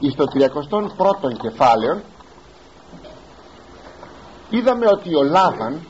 [0.00, 2.00] εις το 31ο κεφάλαιο
[4.50, 5.86] είδαμε ότι ο Λάβαν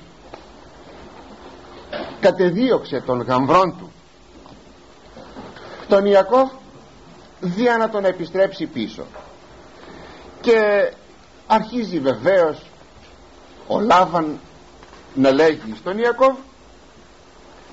[2.20, 3.92] κατεδίωξε τον γαμβρόν του.
[5.88, 6.50] Τον Ιακώβ
[7.40, 9.04] δια να τον επιστρέψει πίσω.
[10.40, 10.90] Και
[11.46, 12.62] αρχίζει βεβαίως
[13.66, 14.40] ο Λάβαν
[15.14, 16.36] να λέγει στον Ιακώβ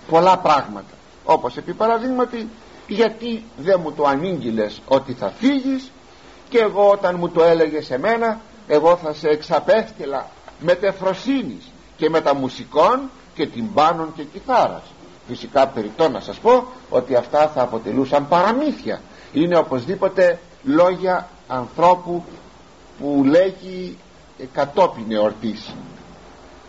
[0.09, 0.93] πολλά πράγματα.
[1.25, 2.49] Όπως επί παραδείγματι
[2.87, 5.91] γιατί δεν μου το ανήγγειλες ότι θα φύγεις
[6.51, 10.29] και εγώ όταν μου το έλεγες εμένα εγώ θα σε εξαπέστειλα
[10.59, 14.81] με τεφροσύνης και με τα μουσικών και τυμπάνων και κιθάρας.
[15.27, 19.01] Φυσικά περιττό να σας πω ότι αυτά θα αποτελούσαν παραμύθια.
[19.33, 22.23] Είναι οπωσδήποτε λόγια ανθρώπου
[22.99, 23.97] που λέγει
[24.53, 25.73] κατόπιν εορτής.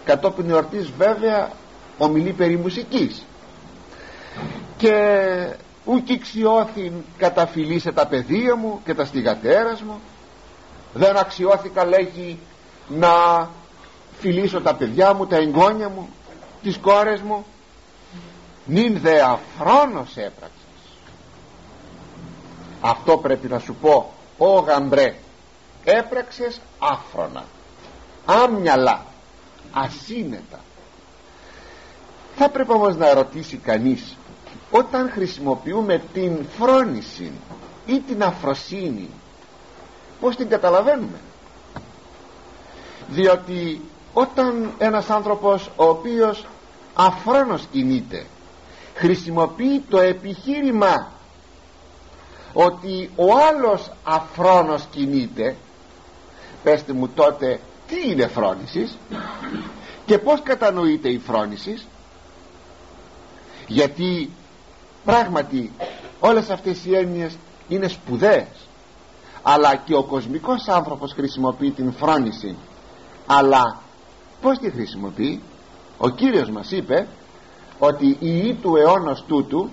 [0.04, 1.50] Κατόπιν εορτής βέβαια
[1.98, 3.24] ομιλεί περί μουσικής.
[4.76, 4.94] Και
[5.84, 10.00] ούκ αξιώθην καταφυλίσε τα παιδεία μου και τα στιγατέρας μου.
[10.94, 12.38] Δεν αξιώθηκα λέγει
[12.88, 13.10] να
[14.18, 16.08] φιλήσω τα παιδιά μου τα εγγόνια μου
[16.62, 17.46] τις κόρες μου.
[18.66, 20.60] Νυν δε αφρόνος έπραξες.
[22.80, 25.14] Αυτό πρέπει να σου πω ο γαμπρέ
[25.84, 27.44] έπραξες άφρονα
[28.26, 29.04] άμυαλα
[29.72, 30.60] ασύνετα
[32.36, 34.16] θα πρέπει όμως να ρωτήσει κανείς
[34.74, 37.32] όταν χρησιμοποιούμε την φρόνηση
[37.86, 39.08] ή την αφροσύνη
[40.20, 41.20] πως την καταλαβαίνουμε;
[43.08, 43.80] Διότι
[44.12, 46.46] όταν ένας άνθρωπος ο οποίος
[46.94, 48.26] αφρόνος κινείται
[48.94, 51.10] χρησιμοποιεί το επιχείρημα
[52.52, 55.56] ότι ο άλλος αφρόνος κινείται
[56.62, 58.98] πέστε μου τότε τι είναι φρόνησης
[60.06, 61.86] και πως κατανοείται η φρόνησης;
[63.66, 64.30] Γιατί
[65.04, 65.72] πράγματι
[66.20, 67.36] όλες αυτές οι έννοιες
[67.68, 68.68] είναι σπουδαίες.
[69.42, 72.56] Αλλά και ο κοσμικός άνθρωπος χρησιμοποιεί την φρόνηση.
[73.26, 73.80] Αλλά
[74.40, 75.42] πως τη χρησιμοποιεί;
[75.98, 77.06] Ο Κύριος μας είπε
[77.78, 79.70] ότι η ή του αιώνος τούτου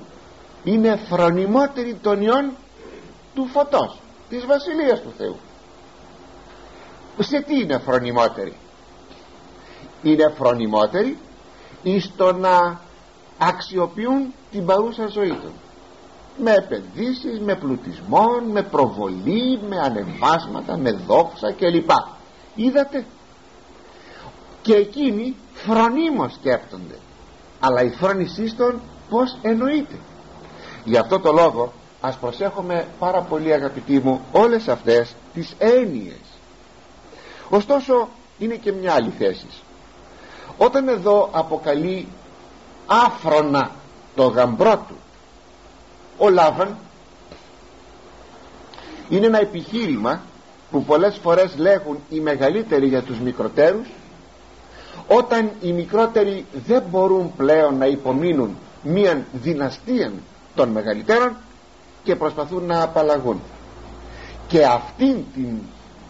[0.64, 2.52] είναι φρονιμότερη των ιών
[3.36, 5.36] του φωτός της Βασιλείας του Θεού.
[7.20, 8.56] Σε τι είναι φρονιμότερη;
[10.04, 11.18] Είναι φρονιμότερη
[11.84, 12.80] εις το να
[13.38, 15.52] αξιοποιούν την παρούσα ζωή του.
[16.38, 21.90] Με επενδύσεις, με πλουτισμό, με προβολή, με ανεβάσματα, με δόξα κλπ.
[22.56, 23.06] Είδατε;
[24.62, 26.96] Και εκείνοι φρονίμως σκέπτονται.
[27.60, 29.96] Αλλά η φρόνησή των πως εννοείται;
[30.84, 36.20] Γι' αυτό το λόγο ας προσέχουμε πάρα πολύ αγαπητοί μου όλες αυτές τις έννοιες.
[37.50, 38.08] Ωστόσο
[38.40, 39.48] είναι και μια άλλη θέση.
[40.58, 42.08] Όταν εδώ αποκαλεί
[42.86, 43.72] άφρονα
[44.20, 44.96] το γαμπρό του.
[46.18, 46.78] Ο Λάβαν
[49.10, 50.22] είναι ένα επιχείρημα
[50.72, 53.88] που πολλές φορές λέγουν οι μεγαλύτεροι για τους μικροτέρους
[55.08, 60.12] όταν οι μικρότεροι δεν μπορούν πλέον να υπομείνουν μία δυναστεία
[60.56, 61.36] των μεγαλύτερων
[62.04, 63.42] και προσπαθούν να απαλλαγούν.
[64.48, 65.58] Και αυτήν την,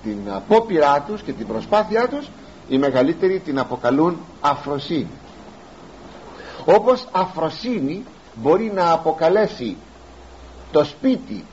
[0.04, 2.30] την απόπειρά τους και την προσπάθειά τους
[2.70, 5.08] οι μεγαλύτεροι την αποκαλούν αφροσύνη
[6.76, 9.78] όπως αφροσύνη μπορεί να αποκαλέσει
[10.72, 11.46] το σπίτι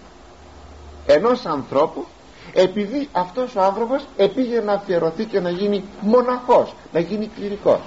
[1.06, 2.06] ενός ανθρώπου
[2.52, 7.80] επειδή αυτός ο άνθρωπος επήγε να αφιερωθεί και να γίνει μοναχός να γίνει κληρικός.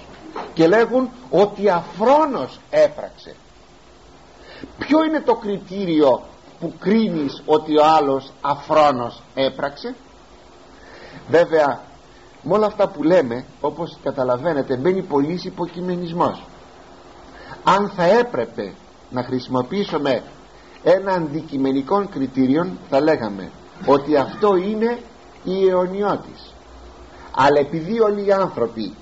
[0.53, 3.35] Και λέγουν ότι αφρόνος έπραξε.
[4.77, 6.21] Ποιο είναι το κριτήριο
[6.59, 9.95] που κρίνεις ότι ο άλλος αφρόνος έπραξε;
[11.29, 11.81] Βέβαια
[12.41, 16.41] με όλα αυτά που λέμε όπως καταλαβαίνετε μπαίνει πολύς υποκειμενισμός
[17.63, 18.73] αν θα έπρεπε
[19.09, 20.23] να χρησιμοποιήσουμε
[20.83, 23.51] ένα αντικειμενικό κριτήριο θα λέγαμε
[23.85, 24.99] ότι αυτό είναι
[25.43, 26.53] η αιωνιώτης
[27.35, 28.93] αλλά επειδή όλοι οι άνθρωποι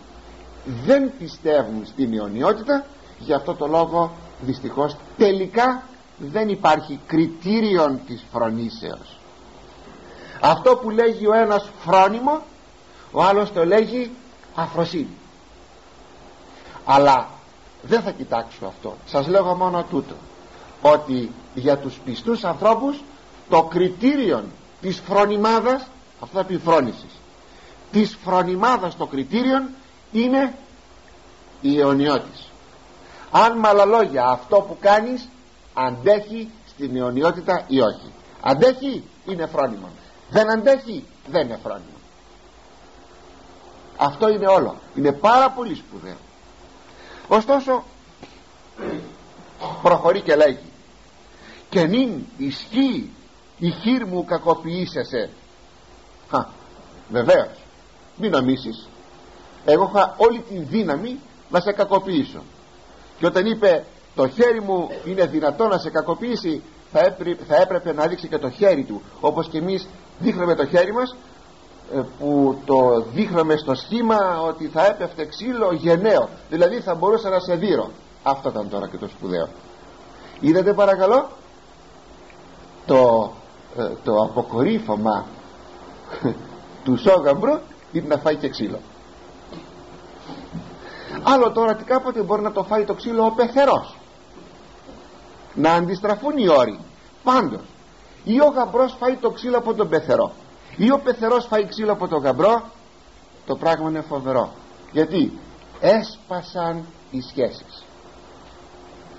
[0.86, 2.86] δεν πιστεύουν στην αιωνιότητα
[3.20, 5.84] γι' αυτό το λόγο δυστυχώς τελικά
[6.18, 9.18] δεν υπάρχει κριτήριον της φρονήσεως.
[10.42, 12.42] Αυτό που λέγει ο ένας φρόνιμο
[13.12, 14.12] ο άλλος το λέγει
[14.56, 15.18] αφροσύνη.
[16.86, 17.28] Αλλά
[17.82, 18.98] δεν θα κοιτάξω αυτό.
[19.06, 20.16] Σας λέγω μόνο τούτο.
[20.82, 23.04] Ότι για τους πιστούς ανθρώπους
[23.50, 24.46] το κριτήριον
[24.82, 25.88] της φρονιμάδας
[26.20, 27.12] αυτό θα πει φρόνησης
[27.92, 29.70] της φρονιμάδας το κριτήριον
[30.12, 30.54] είναι
[31.62, 32.50] η αιωνιώτης
[33.32, 35.30] αν με άλλα λόγια αυτό που κάνεις
[35.74, 38.12] αντέχει στην αιωνιότητα ή όχι.
[38.42, 39.90] Αντέχει είναι φρόνιμο
[40.30, 41.98] δεν αντέχει δεν είναι φρόνιμο
[43.98, 44.76] αυτό είναι όλο.
[44.96, 46.16] Είναι πάρα πολύ σπουδαίο
[47.28, 47.84] ωστόσο
[49.82, 50.72] προχωρεί και λέγει
[51.70, 53.12] και νυν ισχύει
[53.58, 55.30] η χείρ μου κακοποιήσεσαι
[56.30, 56.48] Χα,
[57.10, 57.50] βεβαίως
[58.16, 58.88] μην νομίσεις.
[59.66, 61.20] Εγώ είχα όλη τη δύναμη
[61.50, 62.44] να σε κακοποιήσω.
[63.20, 63.86] Και όταν είπε
[64.16, 68.38] το χέρι μου είναι δυνατό να σε κακοποιήσει θα έπρεπε, θα έπρεπε να δείξει και
[68.38, 69.88] το χέρι του όπως και εμείς
[70.20, 71.18] δείχνουμε το χέρι μας ε,
[72.20, 76.30] που το δείχναμε στο σχήμα ότι θα έπεφτε ξύλο γενναίο.
[76.50, 77.90] Δηλαδή θα μπορούσα να σε δείρω.
[78.24, 79.48] Αυτό ήταν τώρα και το σπουδαίο.
[80.40, 81.30] Είδατε παρακαλώ;
[82.86, 83.32] Το,
[83.78, 85.26] ε, το αποκορύφωμα
[86.84, 87.60] του σόγαμπρου
[87.92, 88.80] είναι να φάει και ξύλο.
[91.24, 93.98] Άλλο τώρα ότι κάποτε μπορεί να το φάει το ξύλο ο πεθερός.
[95.54, 96.80] Να αντιστραφούν οι όροι.
[97.24, 97.62] Πάντως
[98.24, 100.32] ή ο γαμπρός φάει το ξύλο από τον πεθερό
[100.78, 102.64] ή ο πεθερός φάει ξύλο από τον γαμπρό
[103.46, 104.54] το πράγμα είναι φοβερό.
[104.92, 105.40] Γιατί
[105.80, 107.86] έσπασαν οι σχέσεις.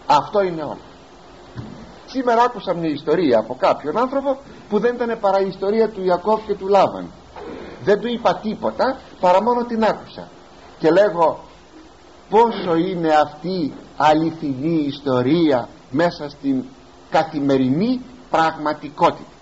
[0.07, 0.79] Αυτό είναι όλο.
[2.07, 4.39] Σήμερα άκουσα μια ιστορία από κάποιον άνθρωπο
[4.69, 7.11] που δεν ήταν παρά η ιστορία του Ιακώβ και του Λάβαν.
[7.83, 10.29] Δεν του είπα τίποτα παρά μόνο την άκουσα.
[10.79, 11.41] Και λέγω
[12.31, 16.65] πόσο είναι αυτή αληθινή ιστορία μέσα στην
[17.11, 18.01] καθημερινή
[18.31, 19.37] πραγματικότητα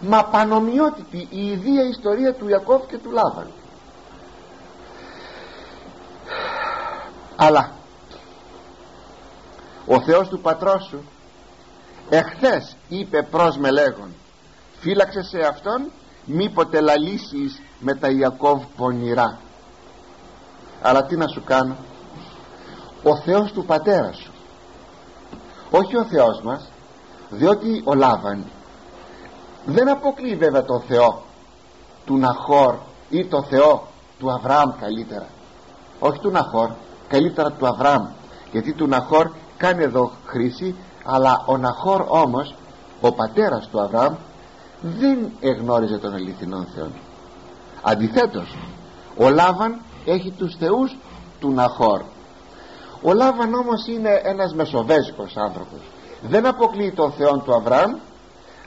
[0.00, 3.50] μα πανομοιότυπη η ιδία ιστορία του Ιακώβ και του Λάβαν.
[7.36, 7.72] Αλλά
[9.86, 11.04] ο Θεός του πατρός σου
[12.08, 14.14] εχθές είπε προς με λέγον
[14.80, 15.90] φύλαξε σε αυτόν
[16.24, 19.38] μήποτε λαλήσεις με τα Ιακώβ πονηρά.
[20.82, 21.76] Αλλά τι να σου κάνω
[23.02, 24.32] ο Θεός του πατέρας σου
[25.70, 26.68] όχι ο Θεός μας
[27.30, 28.44] διότι ο Λάβαν
[29.64, 31.22] δεν αποκλεί βέβαια τον Θεό
[32.04, 32.74] του Ναχόρ
[33.10, 33.86] ή το Θεό
[34.18, 35.26] του Αβραάμ καλύτερα.
[35.98, 36.70] Όχι του Ναχόρ
[37.08, 38.06] καλύτερα του Αβραάμ.
[38.52, 40.74] Γιατί του Ναχόρ κάνει εδώ χρήση
[41.04, 42.54] αλλά ο Ναχόρ όμως
[43.00, 44.14] ο πατέρας του Αβραάμ
[44.80, 46.88] δεν εγνώριζε τον αληθινό Θεό.
[47.82, 48.56] Αντιθέτως
[49.16, 50.96] ο Λάβαν έχει τους θεούς
[51.40, 52.02] του Ναχόρ
[53.02, 55.78] ο Λάβαν όμως είναι ένας μεσοβέζικος άνθρωπος.
[56.22, 57.94] Δεν αποκλείει τον Θεό του Αβραάμ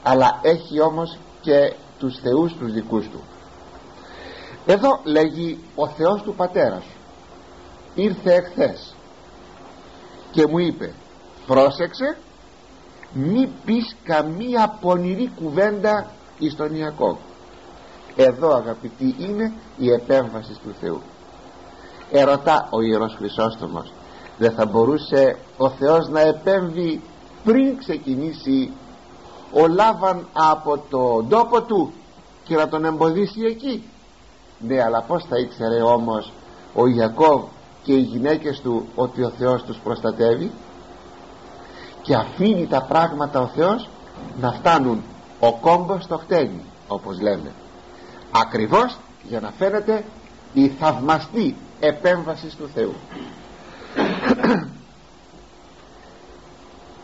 [0.03, 3.23] αλλά έχει όμως και τους θεούς τους δικούς του.
[4.65, 6.97] Εδώ λέγει ο Θεός του πατέρας σου
[7.95, 8.95] ήρθε εχθές
[10.31, 10.93] και μου είπε
[11.47, 12.17] πρόσεξε
[13.13, 17.17] μη πεις καμία πονηρή κουβέντα εις τον Ιακώβ.
[18.15, 21.01] Εδώ αγαπητοί είναι η επέμβαση του Θεού
[22.13, 23.93] ερωτά ο Ιερός Χρυσόστομος
[24.37, 27.01] δεν θα μπορούσε ο Θεός να επέμβει
[27.43, 28.71] πριν ξεκινήσει
[29.53, 31.93] ο Λάβαν από τον τόπο του
[32.43, 33.83] και να τον εμποδίσει εκεί.
[34.59, 36.31] Ναι αλλά πως θα ήξερε όμως
[36.73, 37.43] ο Ιακώβ
[37.83, 40.51] και οι γυναίκες του ότι ο Θεός τους προστατεύει;
[42.01, 43.89] Και αφήνει τα πράγματα ο Θεός
[44.39, 45.03] να φτάνουν.
[45.39, 47.51] Ο κόμπος στο χτένι όπως λέμε
[48.31, 50.03] ακριβώς για να φαίνεται
[50.53, 52.93] η θαυμαστή επέμβαση του Θεού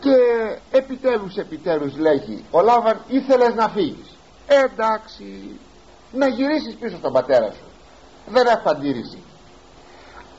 [0.00, 0.14] και
[0.70, 4.16] επιτέλους επιτέλους λέγει ο Λάβαν ήθελες να φύγεις.
[4.46, 5.58] Εντάξει
[6.12, 7.64] να γυρίσεις πίσω στον πατέρα σου.
[8.26, 9.22] Δεν έχω αντίρρηση.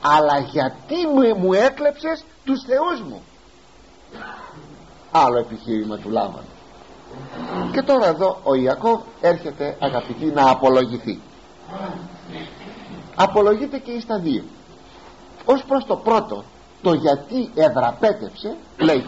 [0.00, 3.22] Αλλά γιατί μου, μου έκλεψες τους θεούς μου;
[5.10, 6.44] Άλλο επιχείρημα του Λάβαν
[7.72, 11.20] και τώρα εδώ ο Ιακώβ έρχεται αγαπητή να απολογηθεί.
[13.14, 14.44] Απολογείται και στα δύο.
[15.44, 16.44] Ως προς το πρώτο
[16.82, 19.04] το γιατί εδραπέτευσε λέει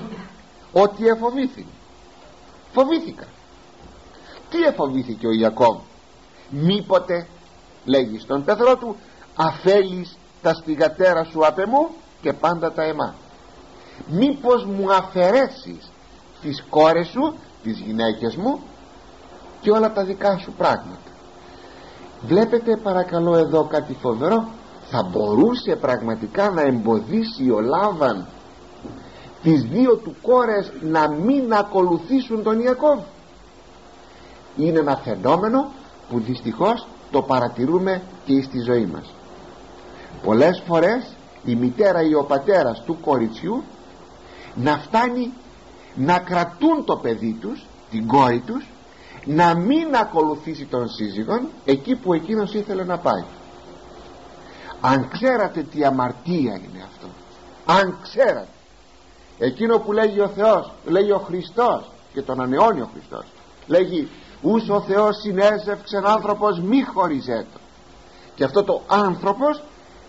[0.75, 1.67] ότι εφοβήθη.
[2.73, 3.25] Φοβήθηκα.
[4.51, 5.77] Τι εφοβήθηκε ο Ιακώβ;
[6.51, 7.27] Μήποτε
[7.85, 8.97] λέγει στον πεθρό του
[9.37, 11.89] αφέλεις τα στιγατέρα σου απ' εμού
[12.21, 13.15] και πάντα τα εμά.
[14.07, 15.91] Μήπως μου αφαιρέσεις
[16.43, 18.61] τις κόρες σου τις γυναίκες μου
[19.61, 20.99] και όλα τα δικά σου πράγματα.
[22.23, 24.49] Βλέπετε παρακαλώ εδώ κάτι φοβερό.
[24.91, 28.27] Θα μπορούσε πραγματικά να εμποδίσει ο Λάβαν
[29.45, 32.99] τις δύο του κόρες να μην ακολουθήσουν τον Ιακώβ.
[34.57, 35.71] Είναι ένα φαινόμενο
[36.11, 39.15] που δυστυχώς το παρατηρούμε και στη ζωή μας.
[40.23, 41.07] Πολλές φορές
[41.45, 43.63] η μητέρα ή ο πατέρας του κοριτσιού
[44.55, 45.33] να φτάνει
[45.95, 48.65] να κρατούν το παιδί τους την κόρη τους
[49.25, 53.25] να μην ακολουθήσει τον σύζυγον εκεί που εκείνος ήθελε να πάει.
[54.81, 57.07] Αν ξέρατε τι αμαρτία είναι αυτό.
[57.67, 58.47] Αν ξέρατε
[59.39, 63.25] εκείνο που λέγει ο Θεός λέγει ο Χριστός και τον ανεώνει ο Χριστός.
[63.67, 64.09] Λέγει
[64.43, 67.59] ούς ο Θεός συνέζευξεν άνθρωπος μη χωριζέτο
[68.35, 69.63] και αυτό το άνθρωπος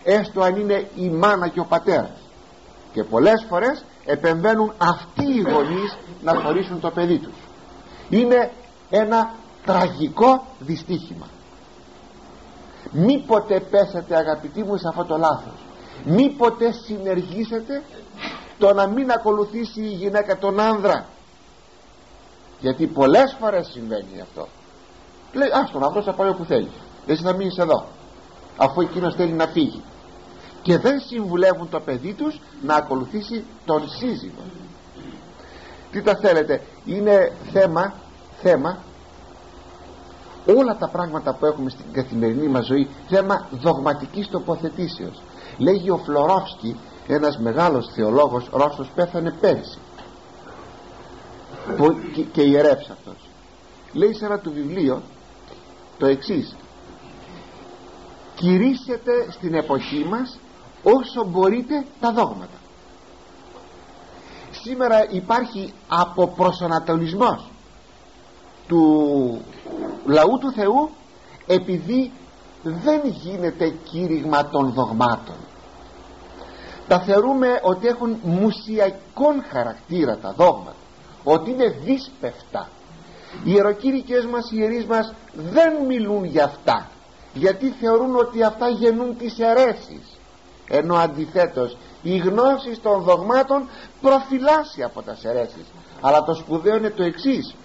[0.04, 2.20] έστω αν είναι η μάνα και ο πατέρας.
[2.94, 7.34] Και πολλές φορές επεμβαίνουν αυτοί οι γονείς να χωρίσουν το παιδί τους.
[8.10, 8.52] Είναι
[8.90, 9.34] ένα
[9.66, 11.28] τραγικό δυστύχημα.
[12.92, 15.66] Μήποτε πέσετε αγαπητοί μου σε αυτό το λάθος.
[16.06, 17.84] Μήποτε συνεργήσετε
[18.58, 21.06] το να μην ακολουθήσει η γυναίκα τον άνδρα.
[22.60, 24.48] Γιατί πολλές φορές συμβαίνει αυτό.
[25.34, 26.72] Λέει άστον αυτός θα πάει όπου θέλει.
[27.06, 27.86] Εσύ να μείνεις εδώ
[28.58, 29.82] αφού εκείνος θέλει να φύγει
[30.62, 34.42] και δεν συμβουλεύουν το παιδί τους να ακολουθήσει τον σύζυγο.
[35.92, 37.94] Τι τα θέλετε είναι θέμα
[38.42, 38.78] θέμα
[40.58, 45.22] όλα τα πράγματα που έχουμε στην καθημερινή μας ζωή θέμα δογματικής τοποθετήσεως.
[45.58, 49.78] Λέγει ο Φλωρόφσκι ένας μεγάλος θεολόγος Ρώσος πέθανε πέρσι
[51.78, 53.30] που, και, και ιερεύς αυτός.
[53.94, 55.02] Λέει σε ένα του βιβλίο
[55.98, 56.56] το εξής.
[58.36, 60.38] Κηρύσσετε στην εποχή μας
[60.84, 62.58] όσο μπορείτε τα δόγματα
[64.66, 67.50] σήμερα υπάρχει αποπροσανατολισμός
[68.68, 69.42] του
[70.06, 70.90] λαού του Θεού
[71.48, 72.12] επειδή
[72.64, 75.36] δεν γίνεται κήρυγμα των δογμάτων
[76.88, 80.76] τα θεωρούμε ότι έχουν μουσιακόν χαρακτήρα τα δόγματα
[81.24, 82.70] ότι είναι δύσπευτα.
[83.44, 86.90] Οι ιεροκήρυκες μας οι ιερείς μας δεν μιλούν για αυτά
[87.34, 90.20] γιατί θεωρούν ότι αυτά γεννούν τις αιρέσεις.
[90.68, 93.70] Ενώ αντιθέτως η γνώση των δογμάτων
[94.02, 95.66] προφυλάσσει από τα αιρέσεις.
[96.02, 97.56] Αλλά το σπουδαίο είναι το εξής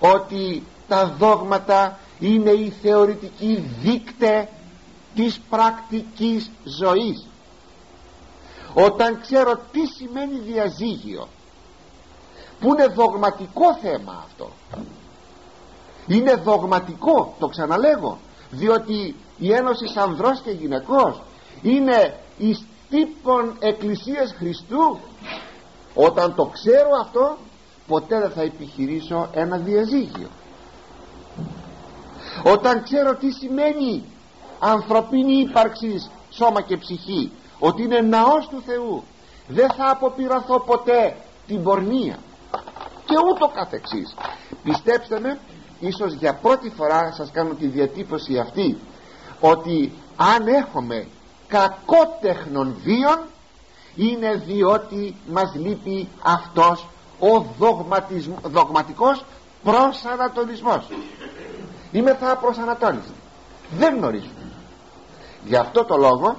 [0.00, 4.46] ότι τα δόγματα είναι η θεωρητική δείκτες
[5.14, 7.26] της πρακτικής ζωής
[8.74, 11.28] όταν ξέρω τι σημαίνει διαζύγιο.
[12.60, 14.50] Που είναι δογματικό θέμα αυτό.
[16.06, 18.18] Είναι δογματικό το ξαναλέγω
[18.50, 21.22] διότι η ένωση ανδρός και γυναικός
[21.62, 24.98] είναι εις τύπων εκκλησίας Χριστού.
[25.94, 27.36] Όταν το ξέρω αυτό
[27.86, 30.28] ποτέ δεν θα επιχειρήσω ένα διαζύγιο.
[32.44, 34.04] Όταν ξέρω τι σημαίνει
[34.58, 39.04] ανθρωπίνη ύπαρξη σώμα και ψυχή ότι είναι ναός του Θεού.
[39.48, 42.18] Δεν θα αποπειραθώ ποτέ την πορνεία.
[43.04, 44.14] Και ούτω καθεξής.
[44.62, 45.38] Πιστέψτε με
[45.80, 48.78] ίσως για πρώτη φορά σας κάνω τη διατύπωση αυτή
[49.40, 51.06] ότι αν έχουμε
[51.48, 53.18] κακότεχνον βίων
[53.96, 56.86] είναι διότι μας λείπει αυτός
[57.18, 57.44] ο
[58.42, 59.24] δογματικός
[59.62, 60.88] προσανατολισμός.
[61.92, 63.12] Είμαι θα προσανατόλιστοι
[63.70, 64.52] δεν γνωρίζουμε
[65.44, 66.36] γι' αυτό το λόγο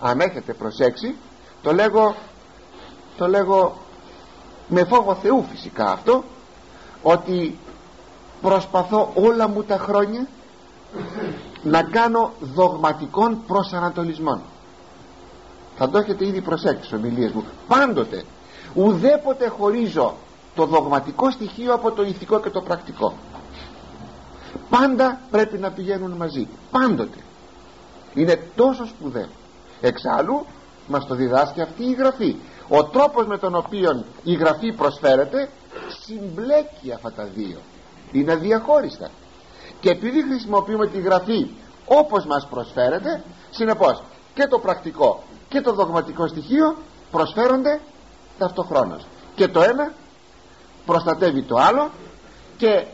[0.00, 1.14] αν έχετε προσέξει
[1.62, 2.14] το λέγω
[3.16, 3.76] το λέγω
[4.68, 6.24] με φόβο Θεού φυσικά αυτό
[7.02, 7.58] ότι
[8.40, 10.26] προσπαθώ όλα μου τα χρόνια
[11.62, 14.40] να κάνω δογματικών προσανατολισμών.
[15.76, 17.44] Θα το έχετε ήδη προσέξει στις ομιλίες μου.
[17.68, 18.24] Πάντοτε
[18.74, 20.14] ουδέποτε χωρίζω
[20.54, 23.14] το δογματικό στοιχείο από το ηθικό και το πρακτικό.
[24.70, 26.48] Πάντα πρέπει να πηγαίνουν μαζί.
[26.70, 27.18] Πάντοτε.
[28.14, 29.28] Είναι τόσο σπουδαίο
[29.80, 30.46] εξάλλου
[30.86, 32.36] μας το διδάσκει αυτή η γραφή.
[32.68, 35.48] Ο τρόπος με τον οποίο η γραφή προσφέρεται
[36.04, 37.58] συμπλέκει αυτά τα δύο.
[38.12, 39.10] Είναι αδιαχώριστα
[39.80, 41.50] και επειδή χρησιμοποιούμε τη γραφή
[41.86, 44.02] όπως μας προσφέρεται συνεπώς
[44.34, 46.76] και το πρακτικό και το δογματικό στοιχείο
[47.10, 47.80] προσφέρονται
[48.38, 49.06] ταυτοχρόνως.
[49.34, 49.92] Και το ένα
[50.86, 51.90] προστατεύει το άλλο
[52.56, 52.86] και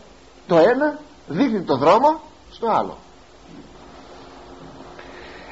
[0.47, 2.97] το ένα δείχνει το δρόμο στο άλλο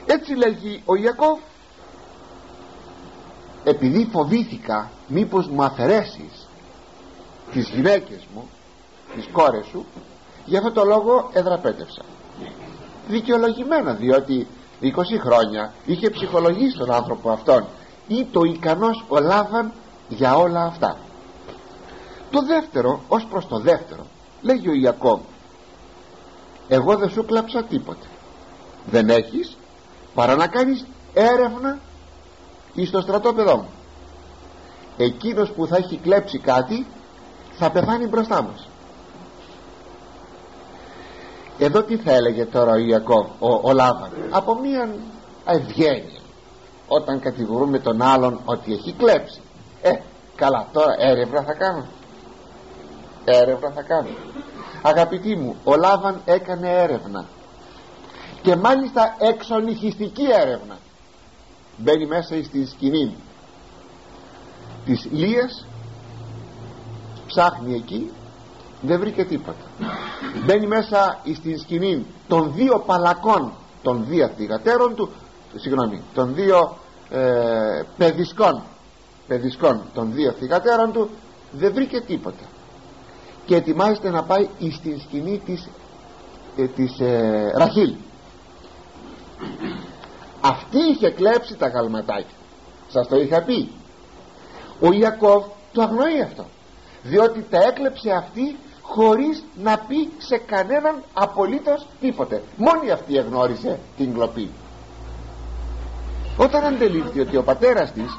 [0.06, 1.38] έτσι λέγει ο Ιακώβ
[3.64, 6.48] επειδή φοβήθηκα μήπως μου αφαιρέσεις
[7.52, 8.48] τις γυναίκες μου
[9.14, 9.84] τις κόρες σου
[10.44, 12.02] γι' αυτό το λόγο εδραπέτευσα.
[13.08, 14.46] Δικαιολογημένα διότι
[14.82, 14.86] 20
[15.18, 17.66] χρόνια είχε ψυχολογήσει τον άνθρωπο αυτόν
[18.08, 19.72] ή το ικανός ο Λάβαν
[20.08, 20.96] για όλα αυτά.
[22.30, 24.06] Το δεύτερο ως προς το δεύτερο
[24.42, 25.20] λέγει ο Ιακώβ
[26.68, 28.06] εγώ δεν σου κλάψα τίποτε.
[28.90, 29.56] Δεν έχεις
[30.14, 31.78] παρά να κάνεις έρευνα
[32.74, 33.68] εις το στρατόπεδό μου.
[34.96, 36.86] Εκείνος που θα έχει κλέψει κάτι
[37.52, 38.68] θα πεθάνει μπροστά μας.
[41.58, 44.94] Εδώ τι θα έλεγε τώρα ο Ιακώβ ο, ο Λάβαν από μία
[45.44, 46.20] ευγένεια
[46.88, 49.40] όταν κατηγορούμε τον άλλον ότι έχει κλέψει.
[49.82, 49.92] Ε
[50.36, 51.84] καλά τώρα έρευνα θα κάνω.
[53.24, 54.08] Έρευνα θα κάνω.
[54.82, 57.24] Αγαπητοί μου ο Λάβαν έκανε έρευνα
[58.44, 60.76] και μάλιστα εξονυχιστική έρευνα.
[61.76, 63.14] Μπαίνει μέσα στη σκηνή
[64.84, 65.66] της Λίας
[67.26, 68.10] ψάχνει εκεί
[68.80, 69.64] δεν βρήκε τίποτα.
[70.44, 75.10] Μπαίνει μέσα στη σκηνή των δύο παλακών των δύο θυγατέρων του
[75.56, 76.76] συγγνώμη των δύο
[77.10, 78.62] ε, παιδισκών
[79.26, 81.10] παιδισκών των δύο θυγατέρων του
[81.50, 82.44] δεν βρήκε τίποτα.
[83.46, 85.68] Και ετοιμάζεται να πάει στην σκηνή της,
[86.56, 87.94] ε, της ε, Ραχήλ
[90.40, 92.36] αυτή είχε κλέψει τα γαλματάκια.
[92.88, 93.70] Σας το είχα πει.
[94.80, 96.46] Ο Ιακώβ το αγνοεί αυτό.
[97.02, 102.42] Διότι τα έκλεψε αυτή χωρίς να πει σε κανέναν απολύτως τίποτε.
[102.56, 104.50] Μόνη αυτή εγνώρισε την κλοπή.
[106.36, 108.18] Όταν αντελήφθη ότι ο πατέρας της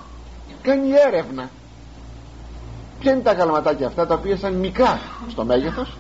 [0.61, 1.49] κάνει έρευνα
[2.99, 5.97] ποια είναι τα γαλματάκια αυτά τα οποία ήταν μικρά στο μέγεθος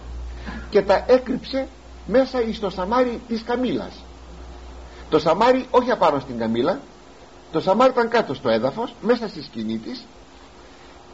[0.69, 1.67] και τα έκρυψε
[2.05, 4.03] μέσα στο σαμάρι της Καμήλας
[5.09, 6.79] το σαμάρι όχι απάνω στην Καμήλα.
[7.51, 10.05] Το σαμάρι ήταν κάτω στο έδαφος μέσα στη σκηνή της.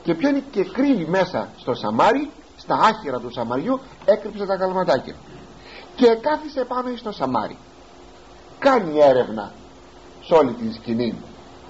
[0.03, 5.15] Και πιάνει και κρύβει μέσα στο σαμάρι στα άχυρα του σαμαριού έκρυψε τα αγαλματάκια.
[5.95, 7.57] Και κάθισε πάνω στο σαμάρι.
[8.60, 9.51] Κάνει έρευνα
[10.24, 11.15] σε όλη την σκηνή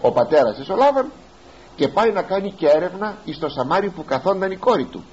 [0.01, 1.11] ο πατέρας της ο Λάβαν
[1.75, 5.03] και πάει να κάνει και έρευνα στο σαμάρι που καθόνταν η κόρη του.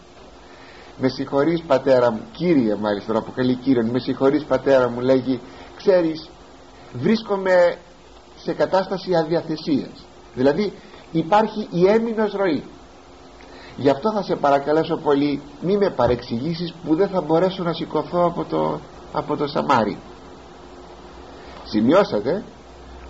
[0.98, 5.40] Με συγχωρείς πατέρα μου κύριε μάλιστα να αποκαλεί κύριον με συγχωρείς πατέρα μου λέγει
[5.76, 6.30] ξέρεις
[6.92, 7.76] βρίσκομαι
[8.36, 10.06] σε κατάσταση αδιαθεσίας
[10.38, 10.72] δηλαδή
[11.12, 12.64] υπάρχει η έμεινος ροή.
[13.76, 18.24] Γι' αυτό θα σε παρακαλέσω πολύ μη με παρεξηγήσεις που δεν θα μπορέσω να σηκωθώ
[18.24, 18.80] από το,
[19.12, 19.98] από το Σαμάρι.
[21.64, 22.44] Σημειώσατε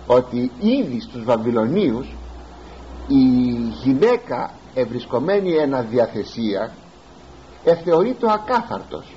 [0.07, 2.07] ότι ήδη στους Βαβυλωνίους
[3.07, 3.23] η
[3.83, 6.71] γυναίκα ευρισκομένη εν αδιαθεσία
[7.63, 9.15] εθεωρεί το ακάθαρτος.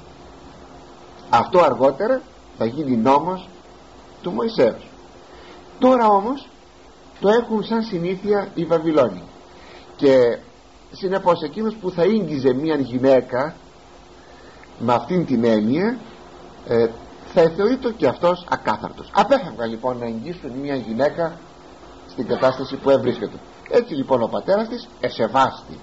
[1.31, 2.21] Αυτό αργότερα
[2.59, 3.49] θα γίνει νόμος
[4.23, 4.89] του Μωυσέως.
[5.79, 6.49] Τώρα όμως
[7.21, 9.23] το έχουν σαν συνήθεια οι Βαβυλώνοι.
[9.97, 10.39] Και
[10.93, 13.55] συνεπώς εκείνος που θα ίγγιζε μια γυναίκα
[14.79, 15.99] με αυτήν την έννοια
[16.69, 16.89] ε,
[17.35, 19.11] θα θεωρείται και αυτός ακάθαρτος.
[19.13, 21.39] Απέφευγαν λοιπόν να εγγύσουν μια γυναίκα
[22.09, 23.37] στην κατάσταση που έβρισκεται.
[23.71, 25.79] Έτσι λοιπόν ο πατέρας της εσεβάστη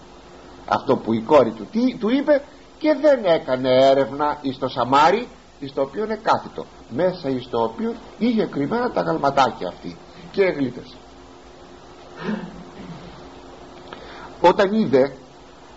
[0.69, 2.43] αυτό που η κόρη του τι, του είπε
[2.77, 5.27] και δεν έκανε έρευνα εις το Σαμάρι
[5.60, 6.66] εις το οποίο είναι κάθετο.
[6.89, 9.98] Μέσα εις το οποίο είχε κρυμμένα τα γαλματάκια αυτή.
[10.32, 10.95] Και εγλίτες
[14.41, 15.15] όταν είδε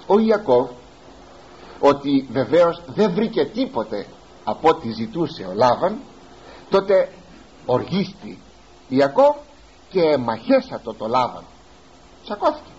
[0.07, 0.69] ο Ιακώβ
[1.81, 4.07] ότι βεβαίως δεν βρήκε τίποτε
[4.45, 5.99] από ό,τι ζητούσε ο Λάβαν
[6.71, 7.13] τότε
[7.67, 8.39] οργίστη
[8.89, 9.37] Ιακώβ
[9.91, 11.45] και μαχέσατο το Λάβαν.
[12.25, 12.71] Τσακώθηκε.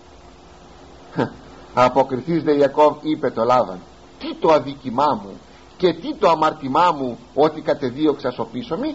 [1.74, 3.80] Αποκριθείς δε Ιακώβ είπε το Λάβαν
[4.18, 5.38] τι το αδίκημά μου
[5.76, 8.94] και τι το αμαρτημά μου ότι κατεδίωξα στο πίσω μου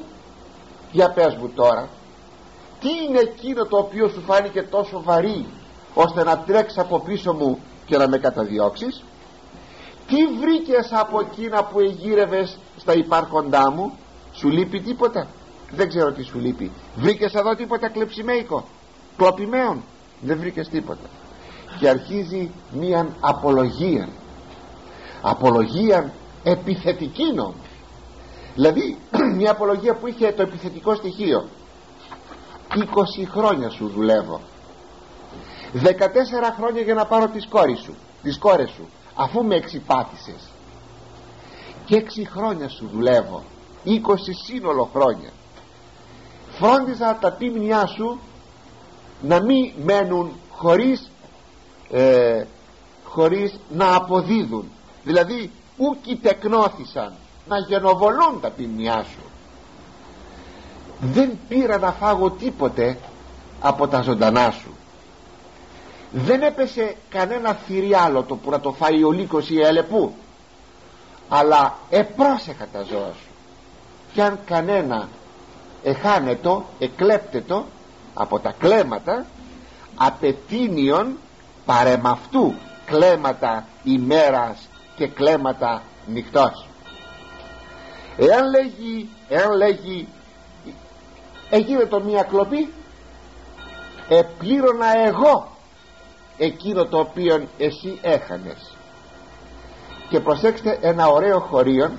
[0.91, 1.89] για πες μου τώρα
[2.79, 5.45] τι είναι εκείνο το οποίο σου φάνηκε τόσο βαρύ
[5.93, 9.03] ώστε να τρέξεις από πίσω μου και να με καταδιώξεις;
[10.07, 13.97] Τι βρήκες από εκείνα που εγύρευες στα υπάρχοντά μου;
[14.33, 15.27] Σου λείπει τίποτα;
[15.71, 16.71] Δεν ξέρω τι σου λείπει.
[16.95, 18.65] Βρήκες εδώ τίποτα κλεψιμέικο;
[19.17, 19.83] Κλοπημαίων
[20.21, 21.09] δεν βρήκες τίποτα.
[21.79, 24.09] Και αρχίζει μία απολογία
[25.21, 27.61] απολογία επιθετική νόμου
[28.59, 28.97] δηλαδή
[29.37, 31.47] μια απολογία που είχε το επιθετικό στοιχείο.
[32.73, 32.79] 20
[33.29, 34.41] χρόνια σου δουλεύω.
[35.73, 35.79] 14
[36.57, 40.49] χρόνια για να πάρω τις κόρες σου τις κόρες σου αφού με εξυπάτησες.
[41.85, 43.43] Και 6 χρόνια σου δουλεύω.
[43.85, 43.91] 20
[44.45, 45.29] σύνολο χρόνια.
[46.51, 48.19] Φρόντιζα τα πίμνιά σου
[49.21, 51.11] να μην μένουν χωρίς
[51.91, 52.43] ε,
[53.03, 54.71] χωρίς να αποδίδουν.
[55.03, 57.13] Δηλαδή ούκοι τεκνώθησαν
[57.47, 59.23] να γενοβολούν τα ποιμνιά σου.
[60.99, 62.97] Δεν πήρα να φάγω τίποτε
[63.61, 64.73] από τα ζωντανά σου.
[66.11, 70.13] Δεν έπεσε κανένα θηριάλωτο που να το φάει ο λύκος ή η ελεπού
[71.29, 73.29] αλλά επρόσεχα τα ζώα σου.
[74.13, 75.07] Κι αν κανένα
[75.83, 77.65] εχάνετο, εκλέπτετο
[78.13, 79.25] από τα κλέματα
[79.95, 81.17] απετίνιον
[81.65, 82.53] παρεμαυτού
[82.85, 84.68] κλέματα ημέρας
[84.99, 86.67] και κλέματα νυχτός.
[88.17, 90.07] Εάν λέγει εάν λέγει
[91.49, 92.73] έγινε το μία κλοπή
[94.09, 95.47] επλήρωνα εγώ
[96.37, 98.75] εκείνο το οποίο εσύ έχανες
[100.09, 101.91] και προσέξτε ένα ωραίο χωρίο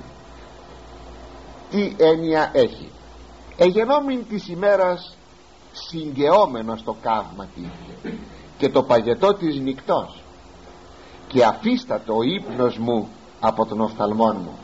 [1.69, 2.91] τι έννοια έχει.
[3.57, 5.17] Εγενόμην της ημέρας
[5.71, 7.47] συγκαιόμενο στο καύμα
[8.57, 10.21] και το παγετό της νυχτός
[11.31, 14.57] και αφίστατο ο ύπνος μου από τον οφθαλμόν μου.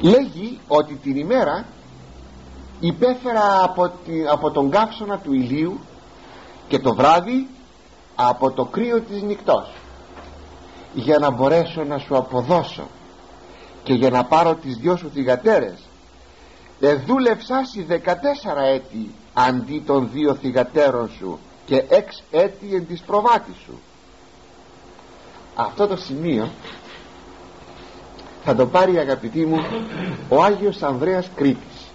[0.00, 1.66] Λέγει ότι την ημέρα
[2.80, 3.90] υπέφερα από,
[4.30, 5.80] από τον καύσωνα του ηλίου
[6.68, 7.48] και το βράδυ
[8.14, 9.72] από το κρύο της νυχτός
[10.94, 12.86] για να μπορέσω να σου αποδώσω
[13.82, 15.78] και για να πάρω τις δυο σου θυγατέρες.
[16.80, 17.94] Εδούλευσά σι 14
[18.74, 23.80] έτη αντί των δύο θυγατέρων σου και έξ έτη εν της προβάτης σου
[25.54, 26.48] αυτό το σημείο
[28.44, 29.64] θα το πάρει αγαπητοί μου
[30.28, 31.90] ο Άγιος Ανδρέας Κρήτης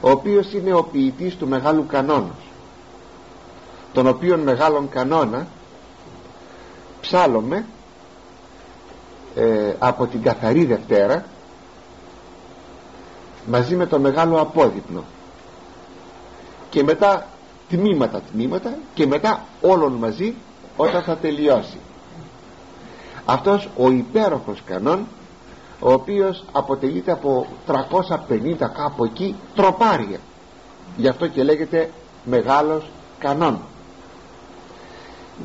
[0.00, 2.50] ο οποίος είναι ο ποιητής του Μεγάλου Κανόνος
[3.92, 5.46] τον οποίον Μεγάλον Κανόνα
[7.00, 7.64] ψάλομαι
[9.34, 11.24] ε, από την Καθαρή Δευτέρα
[13.46, 15.04] μαζί με το Μεγάλο Απόδειπνο.
[16.70, 17.26] Και μετά
[17.68, 20.34] τμήματα τμήματα και μετά όλων μαζί
[20.76, 21.78] όταν θα τελειώσει
[23.24, 25.06] αυτός ο υπέροχος κανόν
[25.80, 30.18] ο οποίος αποτελείται από 350 κάπου εκεί τροπάρια
[30.96, 31.90] γι' αυτό και λέγεται
[32.24, 33.58] μεγάλος κανόν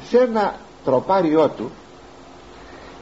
[0.10, 1.72] σε ένα τροπάριό του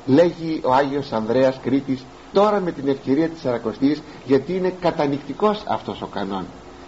[0.05, 6.01] λέγει ο Άγιος Ανδρέας Κρήτης τώρα με την ευκαιρία της Σαρακοστής γιατί είναι κατανικτικός αυτός
[6.01, 6.45] ο κανόν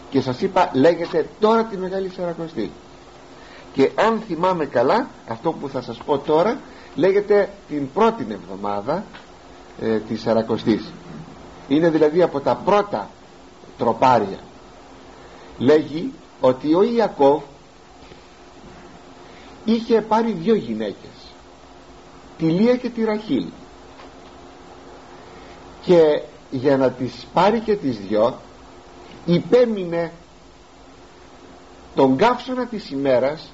[0.10, 2.72] και σας είπα λέγεται τώρα τη Μεγάλη Σαρακοστή
[3.74, 6.58] και αν θυμάμαι καλά αυτό που θα σας πω τώρα
[6.96, 9.04] λέγεται την πρώτη εβδομάδα
[9.82, 10.92] ε, της Σαρακοστής
[11.68, 13.10] είναι δηλαδή από τα πρώτα
[13.78, 14.40] τροπάρια.
[15.58, 17.42] Λέγει ότι ο Ιακώβ
[19.66, 21.34] είχε πάρει δύο γυναίκες
[22.38, 23.46] τη Λία και τη Ραχήλ
[25.82, 26.22] και
[26.52, 28.38] για να τις πάρει και τις δυο
[29.26, 30.12] υπέμεινε
[31.96, 33.52] τον καύσωνα της ημέρας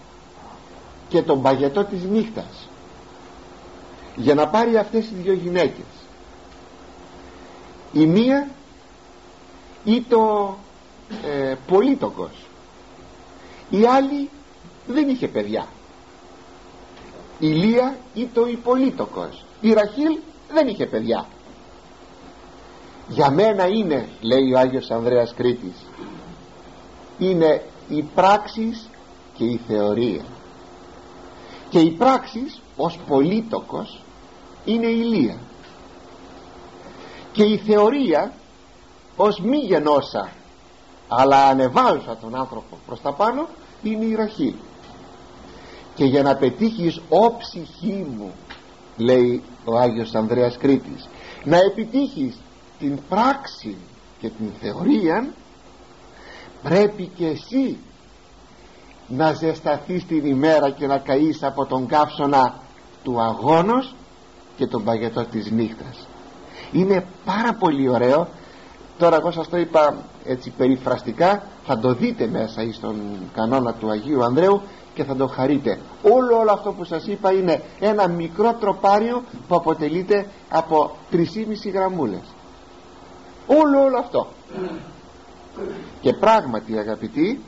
[1.09, 2.62] και τον παγετό της νύχτας
[4.15, 5.85] για να πάρει αυτές οι δύο γυναίκες.
[7.91, 8.49] Η μία
[9.83, 10.55] ή το
[11.25, 12.31] ε, πολίτοκος
[13.69, 14.29] η άλλη
[14.87, 15.67] δεν είχε παιδιά.
[17.39, 20.17] Η Λία ή το υπολίτοκος η Ραχήλ
[20.53, 21.27] δεν είχε παιδιά.
[23.07, 25.85] Για μένα είναι λέει ο Άγιος Ανδρέας Κρήτης
[27.17, 28.89] είναι η πράξεις
[29.33, 30.23] και η θεωρία.
[31.69, 34.02] Και η πράξεις ως πολίτοκος
[34.65, 35.37] είναι η Λία.
[37.31, 38.33] Και η θεωρία
[39.15, 40.31] ως μη γενόσα
[41.07, 43.47] αλλά ανεβάζουσα τον άνθρωπο προς τα πάνω
[43.83, 44.53] είναι η Ραχήλ
[45.95, 48.31] και για να πετύχεις ο ψυχή μου
[48.97, 51.09] λέει ο Άγιος Ανδρέας Κρήτης
[51.43, 52.39] να επιτύχεις
[52.79, 53.77] την πράξη
[54.19, 55.33] και την θεωρία
[56.63, 57.77] πρέπει και εσύ
[59.07, 62.55] να ζεσταθείς την ημέρα και να καείς από τον καύσωνα
[63.03, 63.95] του αγώνος
[64.55, 66.07] και τον παγετό της νύχτας.
[66.71, 68.27] Είναι πάρα πολύ ωραίο.
[68.97, 72.95] Τώρα εγώ σας το είπα έτσι περιφραστικά θα το δείτε μέσα στον
[73.33, 74.61] κανόνα του Αγίου Ανδρέου
[74.93, 75.79] και θα το χαρείτε.
[76.01, 81.19] Όλο, όλο αυτό που σας είπα είναι ένα μικρό τροπάριο που αποτελείται από 3,5
[81.73, 82.23] γραμμούλες.
[83.47, 84.27] Όλο όλο αυτό.
[86.01, 87.41] Και πράγματι αγαπητοί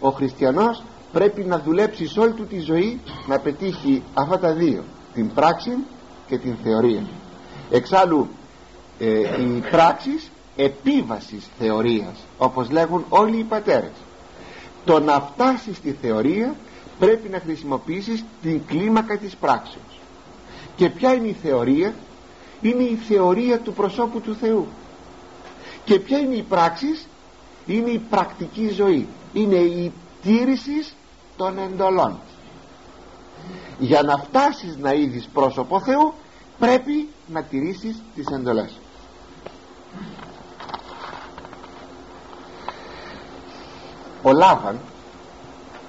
[0.00, 4.84] ο χριστιανός πρέπει να δουλέψει σε όλη του τη ζωή να πετύχει αυτά τα δύο.
[5.14, 5.70] Την πράξη
[6.28, 7.02] και την θεωρία.
[7.70, 8.28] Εξάλλου
[8.98, 13.92] ε, οι πράξεις επίβασης θεωρίας όπως λέγουν όλοι οι πατέρες.
[14.84, 16.54] Το να φτάσεις στη θεωρία
[16.98, 20.00] πρέπει να χρησιμοποιήσεις την κλίμακα της πράξεως.
[20.76, 21.94] Και ποια είναι η θεωρία;
[22.60, 24.66] Είναι η θεωρία του προσώπου του Θεού.
[25.84, 26.98] Και ποια είναι η πράξη
[27.66, 29.06] είναι η πρακτική ζωή.
[29.32, 30.94] Είναι η τήρησης
[31.36, 32.18] των εντολών
[33.78, 36.14] για να φτάσεις να είδεις πρόσωπο Θεού
[36.58, 38.78] πρέπει να τηρήσεις τις εντολές.
[44.22, 44.78] Ο Λάβαν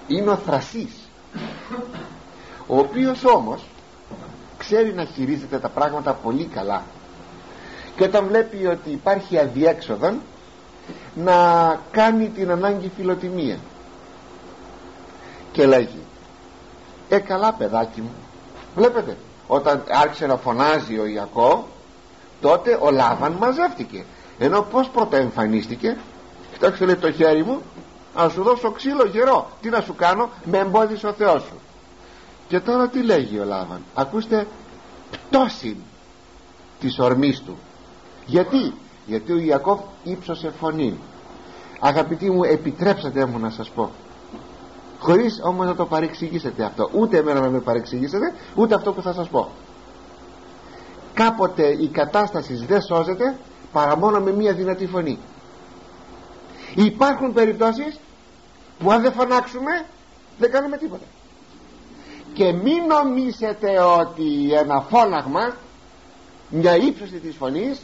[0.08, 1.10] είναι ο θρασής
[2.68, 3.66] ο οποίος όμως
[4.58, 6.84] ξέρει να χειρίζεται τα πράγματα πολύ καλά.
[7.96, 10.22] Και όταν βλέπει ότι υπάρχει αδιέξοδον
[11.16, 13.58] να κάνει την ανάγκη φιλοτιμία.
[15.52, 16.00] Και λέγει
[17.10, 18.12] ε καλά παιδάκι μου.
[18.76, 19.18] Βλέπετε
[19.48, 21.68] όταν άρχισε να φωνάζει ο Ιακώ
[22.42, 24.06] τότε ο Λάβαν μαζεύτηκε.
[24.40, 25.98] Ενώ πως πρώτα εμφανίστηκε
[26.52, 27.62] κοιτάξτε λέει το χέρι μου
[28.16, 29.50] να σου δώσω ξύλο γερό.
[29.62, 31.60] Τι να σου κάνω με εμπόδισε ο Θεός σου.
[32.48, 33.84] Και τώρα τι λέγει ο Λάβαν.
[33.94, 34.48] Ακούστε
[35.12, 35.78] πτώση
[36.80, 37.58] της ορμής του.
[38.26, 38.74] Γιατί;
[39.06, 40.98] Γιατί ο Ιακώβ ύψωσε φωνή.
[41.80, 43.92] Αγαπητοί μου επιτρέψατε μου να σας πω
[45.00, 46.90] χωρίς όμως να το παρεξηγήσετε αυτό.
[46.94, 49.50] Ούτε εμένα να με παρεξηγήσετε ούτε αυτό που θα σας πω.
[51.14, 53.36] Κάποτε η κατάσταση δεν σώζεται
[53.72, 55.20] παρά μόνο με μία δυνατή φωνή.
[56.76, 58.00] Υπάρχουν περιπτώσεις
[58.80, 59.86] που αν δεν φωνάξουμε
[60.40, 61.04] δεν κάνουμε τίποτα.
[62.34, 65.56] Και μην νομίσετε ότι ένα φώναγμα
[66.50, 67.82] μια ύψωση της φωνής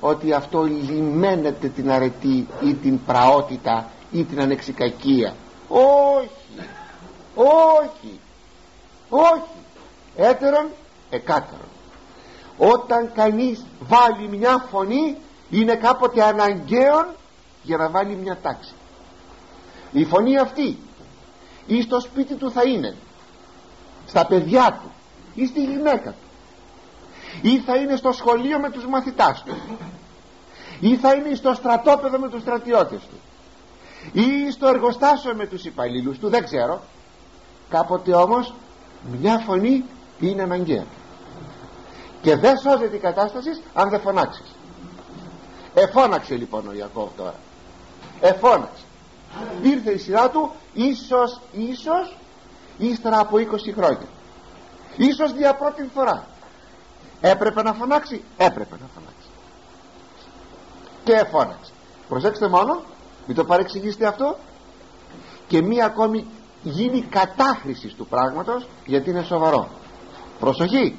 [0.00, 5.34] ότι αυτό λιμένεται την αρετή ή την πραότητα ή την ανεξικακία.
[5.68, 6.39] Όχι
[7.34, 8.20] όχι.
[9.08, 9.58] Όχι.
[10.16, 10.68] Έτερον
[11.10, 11.68] εκάτερον.
[12.58, 15.16] Όταν κανείς βάλει μια φωνή
[15.50, 17.14] είναι κάποτε αναγκαίο
[17.62, 18.72] για να βάλει μια τάξη.
[19.92, 20.78] Η φωνή αυτή
[21.66, 22.96] ή στο σπίτι του θα είναι
[24.06, 24.90] στα παιδιά του
[25.34, 26.28] ή στη γυναίκα του.
[27.42, 29.56] Ή θα είναι στο σχολείο με τους μαθητάς του.
[30.80, 33.20] Ή θα είναι στο στρατόπεδο με τους στρατιώτες του.
[34.12, 36.82] Ή στο εργοστάσιο με τους υπαλλήλους του δεν ξέρω
[37.70, 38.54] κάποτε όμως
[39.20, 39.84] μια φωνή
[40.20, 40.84] είναι αναγκαία.
[42.22, 44.54] Και δεν σώζεται η κατάσταση αν δεν φωνάξεις.
[45.74, 47.34] Εφώναξε λοιπόν ο Ιακώβ τώρα.
[48.20, 48.84] Εφώναξε
[49.62, 52.16] ήρθε η σειρά του ίσως ίσως
[52.78, 54.08] ύστερα από 20 χρόνια.
[54.96, 56.26] Ίσως για πρώτη φορά.
[57.20, 59.28] Έπρεπε να φωνάξει έπρεπε να φωνάξει.
[61.04, 61.72] Και εφώναξε
[62.08, 62.82] προσέξτε μόνο
[63.26, 64.38] μην το παρεξηγήσετε αυτό.
[65.46, 66.26] Και μία ακόμη
[66.62, 69.68] γίνει κατάχρηση του πράγματος γιατί είναι σοβαρό.
[70.40, 70.98] Προσοχή.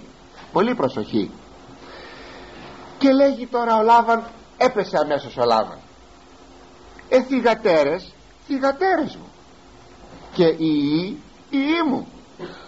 [0.52, 1.32] Πολύ προσοχή.
[2.98, 4.24] Και λέγει τώρα ο Λάβαν
[4.58, 5.78] έπεσε αμέσως ο Λάβαν.
[7.10, 8.14] Ε θυγατέρες
[8.46, 9.28] θυγατέρες μου.
[10.34, 11.06] Και η
[11.50, 12.08] η μου.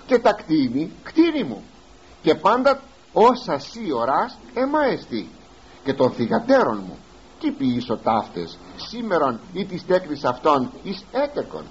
[0.05, 1.63] Και τα κτίνη κτίνη μου.
[2.21, 2.81] Και πάντα
[3.13, 5.29] όσα σύ οράς εμαέστη
[5.83, 6.97] και των θυγατέρων μου.
[7.39, 11.63] Τι ποιήσω ταύτες σήμερον ή της τέκνης αυτών εις έτεκον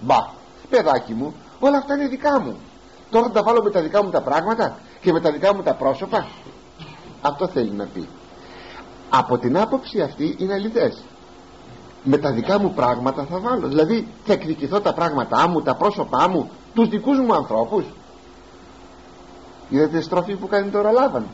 [0.00, 0.37] μπα
[0.70, 2.56] παιδάκι μου όλα αυτά είναι δικά μου.
[3.10, 5.62] Τώρα θα τα βάλω με τα δικά μου τα πράγματα και με τα δικά μου
[5.62, 6.26] τα πρόσωπα.
[7.20, 8.08] Αυτό θέλει να πει.
[9.10, 11.02] Από την άποψη αυτή είναι αληθές.
[12.02, 13.68] Με τα δικά μου πράγματα θα βάλω.
[13.68, 17.84] Δηλαδή θα εκδικηθώ τα πράγματά μου τα πρόσωπά μου τους δικούς μου ανθρώπους.
[19.68, 21.26] Είδατε στροφή που κάνει τώρα Λάβαν.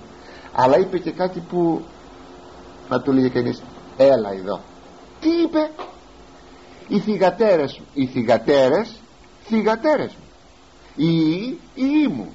[0.53, 1.83] Αλλά είπε και κάτι που
[2.88, 3.62] να του λέγε κανείς
[3.97, 4.61] έλα εδώ
[5.25, 5.70] τι είπε;
[6.88, 9.01] Οι θυγατέρες οι θυγατέρες
[9.44, 10.24] θυγατέρες μου.
[10.96, 12.35] Οι οι μου.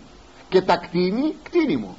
[0.49, 1.97] Και τα κτίνη κτίνη μου.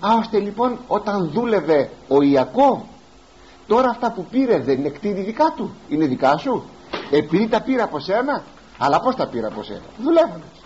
[0.00, 2.80] Άωστε λοιπόν όταν δούλευε ο Ιακώβ
[3.66, 6.64] τώρα αυτά που πήρε δεν είναι κτίνη δικά του είναι δικά σου.
[7.10, 8.42] Επειδή τα πήρα από σένα
[8.78, 10.62] αλλά πως τα πήρα από σένα; Δουλεύοντας.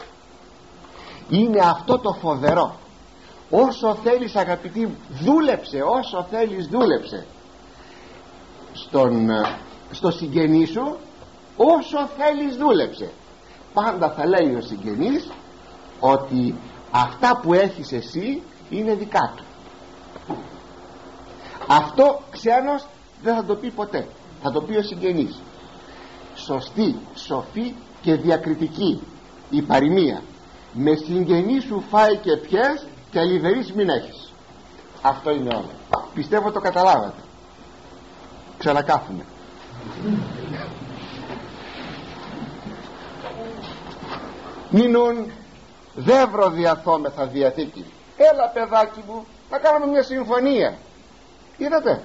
[1.29, 2.77] Είναι αυτό το φοβερό.
[3.51, 7.27] Όσο θέλεις αγαπητή μου δούλεψε όσο θέλεις δούλεψε.
[8.73, 9.29] Στον,
[9.91, 10.97] στο συγγενή σου
[11.57, 13.11] όσο θέλεις δούλεψε
[13.83, 15.29] πάντα θα λέει ο συγγενής
[16.01, 16.55] ότι
[16.91, 19.45] αυτά που έχεις εσύ είναι δικά του.
[21.67, 22.87] Αυτό ξένος
[23.23, 24.09] δεν θα το πει ποτέ.
[24.43, 25.41] Θα το πει ο συγγενής.
[26.35, 29.03] Σωστή, σοφή και διακριτική
[29.51, 30.23] η παροιμία.
[30.73, 34.33] Με συγγενή σου φάει και πιες και αλιβερείς μην έχεις.
[35.03, 35.71] Αυτό είναι όλο.
[36.15, 37.23] Πιστεύω το καταλάβατε.
[38.59, 39.25] Ξανακάθουμε
[44.71, 45.31] μείνουν
[45.95, 47.85] δεύρο διαθόμεθα διαθήκη.
[48.17, 50.79] Έλα παιδάκι μου να κάνουμε μια συμφωνία.
[51.57, 52.03] Είδατε;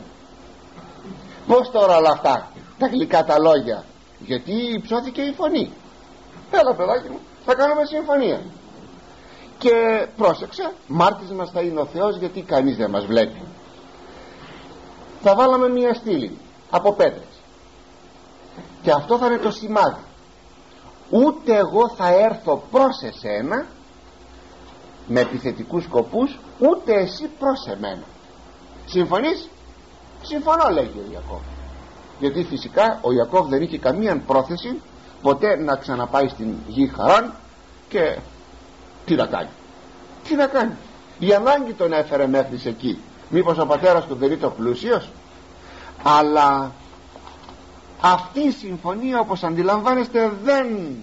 [1.47, 3.83] Πως τώρα όλα αυτά; Τα γλυκά τα λόγια.
[4.19, 5.73] Γιατί υψώθηκε η φωνή.
[6.51, 8.41] Έλα παιδάκι μου θα κάνουμε συμφωνία.
[9.57, 13.41] Και πρόσεξε μάρτης μας θα είναι ο Θεός γιατί κανείς δεν μας βλέπει.
[15.21, 16.37] Θα βάλαμε μια στήλη
[16.69, 17.23] από πέτρες.
[18.81, 20.01] Και αυτό θα είναι το σημάδι
[21.11, 23.65] ούτε εγώ θα έρθω προς εσένα
[25.07, 28.03] με επιθετικούς σκοπούς ούτε εσύ προς εμένα.
[28.85, 29.49] Συμφωνείς;
[30.21, 31.39] Συμφωνώ λέγει ο Ιακώβ.
[32.19, 34.81] Γιατί φυσικά ο Ιακώβ δεν είχε καμία πρόθεση
[35.21, 37.33] ποτέ να ξαναπάει στην γη Χαράν
[37.89, 38.17] και
[39.05, 39.49] τι να κάνει.
[40.23, 40.73] Τι να κάνει;
[41.19, 43.01] Η ανάγκη τον έφερε μέχρι εκεί.
[43.29, 45.09] Μήπως ο πατέρας του δεν ήταν πλούσιος;
[46.03, 46.71] Αλλά
[48.01, 50.95] αυτή η συμφωνία όπως αντιλαμβάνεστε δεν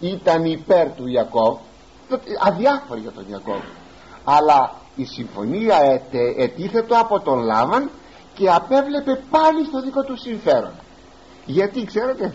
[0.00, 1.58] ήταν υπέρ του Ιακώβ.
[2.46, 3.60] Αδιάφορη για τον Ιακώβ.
[4.24, 7.90] Αλλά η συμφωνία ετε, ετίθετο από τον Λάβαν
[8.34, 10.72] και απέβλεπε πάλι στο δικό του συμφέρον.
[11.46, 12.34] Γιατί ξέρετε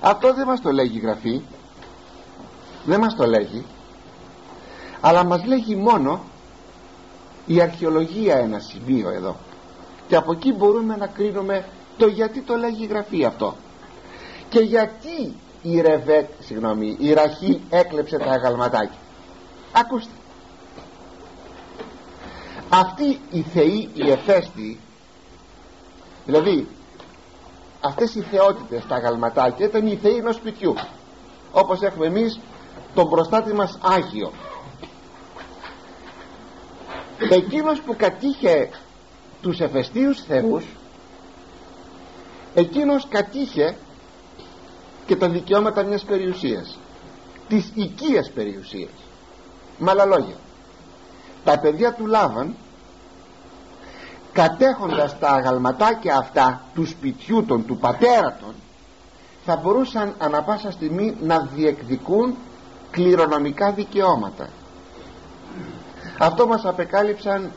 [0.00, 1.42] αυτό δεν μας το λέγει η Γραφή.
[2.84, 3.64] Δεν μας το λέγει.
[5.00, 6.20] Αλλά μας λέγει μόνο
[7.46, 9.36] η αρχαιολογία ένα σημείο εδώ
[10.08, 11.64] και από εκεί μπορούμε να κρίνουμε
[11.96, 13.56] το γιατί το λέγει η Γραφή αυτό.
[14.48, 18.98] Και γιατί η Ρεβέκ, συγγνώμη, η Ραχή έκλεψε τα αγαλματάκια
[19.72, 20.12] ακούστε.
[22.68, 24.80] Αυτοί οι θεοί οι εφέστοι
[26.26, 26.68] δηλαδή
[27.80, 30.74] αυτές οι θεότητες τα αγαλματάκια ήταν οι θεοί ενός σπιτιού.
[31.52, 32.40] Όπως έχουμε εμείς
[32.94, 34.32] τον προστάτη μας Άγιο.
[37.30, 38.70] Εκείνος που κατήχε
[39.42, 40.64] τους εφεστίους θεούς
[42.54, 43.76] εκείνος κατήχε
[45.06, 46.78] και τα δικαιώματα μιας περιουσίας
[47.48, 48.90] της οικίας περιουσίας.
[49.78, 50.34] Με άλλα λόγια
[51.44, 52.54] τα παιδιά του Λάβαν
[54.32, 58.54] κατέχοντας τα αγαλματάκια αυτά του σπιτιού των, του πατέρα των
[59.44, 62.36] θα μπορούσαν ανα πάσα στιγμή να διεκδικούν
[62.90, 64.48] κληρονομικά δικαιώματα.
[66.18, 67.50] Αυτό μας απεκάλυψαν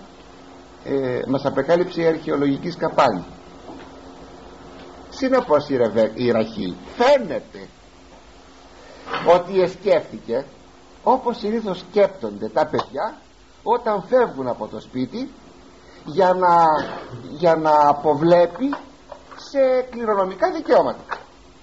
[0.83, 3.25] ε, μας απεκάλυψε η αρχαιολογικής σκαπάνη
[5.09, 5.77] συνεπώς η,
[6.13, 7.67] η Ραχή φαίνεται
[9.35, 10.45] ότι εσκέφτηκε
[11.03, 13.17] όπως συνήθως σκέπτονται τα παιδιά
[13.63, 15.29] όταν φεύγουν από το σπίτι
[16.05, 16.65] για να,
[17.29, 18.75] για να αποβλέπει
[19.35, 21.03] σε κληρονομικά δικαιώματα.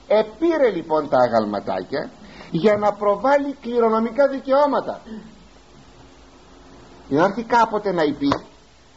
[0.08, 2.10] Επήρε λοιπόν τα αγαλματάκια
[2.50, 5.00] για να προβάλλει κληρονομικά δικαιώματα.
[7.08, 8.30] Για να έρθει κάποτε να υπεί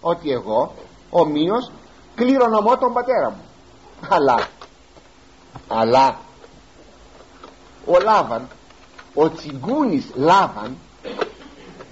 [0.02, 0.74] ότι εγώ
[1.10, 1.72] ομοίως
[2.16, 3.44] κληρονομώ τον πατέρα μου.
[4.10, 4.48] Αλλά
[5.68, 6.18] αλλά
[7.86, 8.48] ο Λάβαν
[9.14, 10.78] ο τσιγκούνης Λάβαν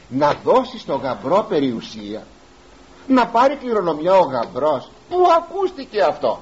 [0.10, 2.24] να δώσει στον γαμπρό περιουσία
[3.08, 6.40] να πάρει κληρονομιά ο γαμπρός που ακούστηκε αυτό.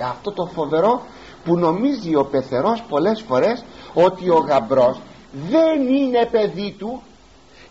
[0.00, 1.02] Αυτό το φοβερό
[1.44, 5.00] που νομίζει ο πεθερός πολλές φορές ότι ο γαμπρός
[5.48, 7.02] δεν είναι παιδί του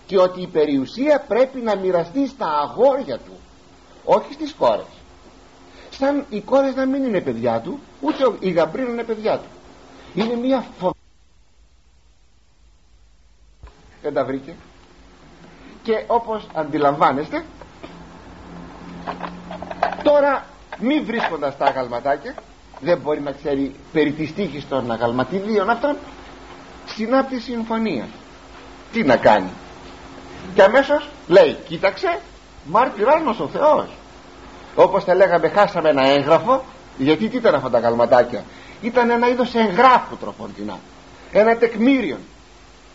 [0.06, 3.34] και ότι η περιουσία πρέπει να μοιραστεί στα αγόρια του
[4.06, 4.86] όχι στις κόρες.
[5.90, 9.48] Σαν οι κόρες να μην είναι παιδιά του ούτε οι γαμπροί είναι παιδιά του.
[10.14, 11.00] Είναι μια φοβερή
[14.06, 14.56] δεν τα βρήκε.
[15.84, 17.46] Και όπως αντιλαμβάνεστε
[20.04, 20.46] τώρα
[20.80, 22.36] μη βρίσκοντας τα αγαλματάκια
[22.82, 25.98] δεν μπορεί να ξέρει περί της τύχης των αγαλματιδίων αυτών
[26.86, 28.08] συνάπτει συμφωνία.
[28.92, 29.50] Τι να κάνει;
[30.54, 32.20] Και αμέσως λέει κοίταξε
[32.66, 33.86] μάρτυράς μας ο Θεός
[34.76, 36.64] όπως θα λέγαμε χάσαμε ένα έγγραφο
[36.98, 38.44] γιατί τι ήταν αυτά τα αγαλματάκια
[38.82, 40.80] ήταν ένα είδος εγγράφου τροφοντινά
[41.32, 42.18] ένα τεκμήριο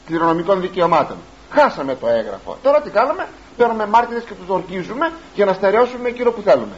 [0.07, 1.17] κληρονομικών δικαιωμάτων.
[1.51, 2.59] Χάσαμε το έγγραφο.
[2.63, 6.77] Τώρα τι κάνουμε παίρνουμε μάρτυρες και τους ορκίζουμε για να στερεώσουμε εκείνο που θέλουμε.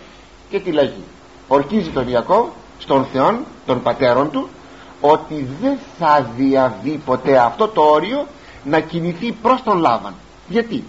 [0.51, 1.03] Και τι λέγει
[1.49, 4.49] ορκίζει τον Ιακώβ στον Θεόν των πατέρων του
[5.01, 8.27] ότι δεν θα διαβεί ποτέ αυτό το όριο
[8.65, 10.15] να κινηθεί προς τον Λάβαν
[10.49, 10.85] γιατί;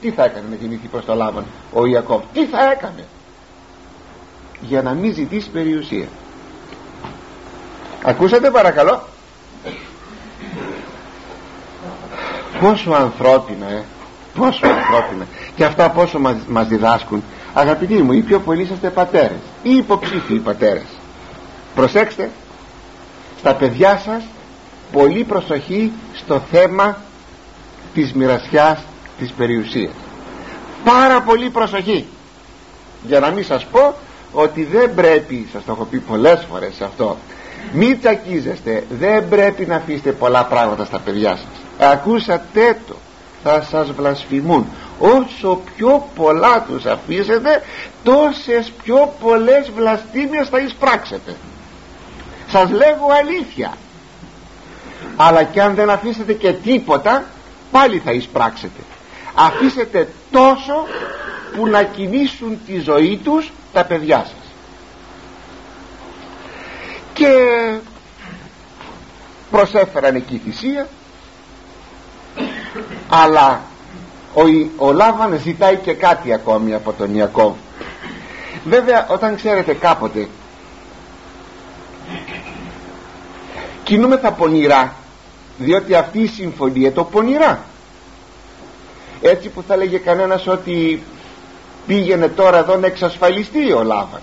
[0.00, 3.04] Τι θα έκανε να κινηθεί προς τον Λάβαν ο Ιακώβ; Τι θα έκανε;
[4.60, 6.06] Για να μην ζητήσει περιουσία.
[8.04, 9.02] Ακούσατε παρακαλώ.
[12.60, 13.84] Πόσο ανθρώπινα ε.
[14.34, 15.26] Πόσο ανθρώπινα.
[15.56, 17.22] Και αυτά πόσο μας, μας διδάσκουν.
[17.54, 19.38] Αγαπητοί μου ή πιο πολλοί είσαστε πατέρες.
[19.62, 20.86] Ή υποψήφιοι πατέρες.
[21.74, 22.30] Προσέξτε.
[23.38, 24.22] Στα παιδιά σας
[24.92, 26.96] πολύ προσοχή στο θέμα
[27.96, 28.78] της μοιρασιάς
[29.18, 29.92] της περιουσίας.
[30.84, 32.06] Πάρα πολύ προσοχή.
[33.06, 33.94] Για να μην σας πω
[34.32, 37.16] ότι δεν πρέπει σας το έχω πει πολλές φορές αυτό
[37.72, 41.88] μην τσακίζεστε δεν πρέπει να αφήσετε πολλά πράγματα στα παιδιά σας.
[41.90, 42.94] Ακούσατε το.
[43.42, 44.66] Θα σας βλασφημούν.
[44.98, 47.62] Όσο πιο πολλά τους αφήσετε
[48.02, 51.36] τόσες πιο πολλές βλαστήμιες θα εισπράξετε.
[52.48, 53.72] Σας λέγω αλήθεια.
[55.16, 57.24] Αλλά και αν δεν αφήσετε και τίποτα
[57.70, 58.80] πάλι θα εισπράξετε.
[59.34, 60.86] Αφήσετε τόσο
[61.56, 64.52] που να κινήσουν τη ζωή τους τα παιδιά σας.
[67.14, 67.28] Και
[69.50, 70.88] προσέφεραν εκεί θυσία
[73.08, 73.60] αλλά
[74.34, 74.42] ο,
[74.76, 77.54] ο Λάβαν ζητάει και κάτι ακόμη από τον Ιακώβ.
[78.64, 80.28] Βέβαια όταν ξέρετε κάποτε
[83.82, 84.94] κινούμεθα πονηρά
[85.58, 87.64] διότι αυτή η συμφωνία το πονηρά.
[89.22, 91.02] Έτσι που θα έλεγε κανένας ότι
[91.86, 94.20] πήγαινε τώρα εδώ να εξασφαλιστεί ο Λάβαν.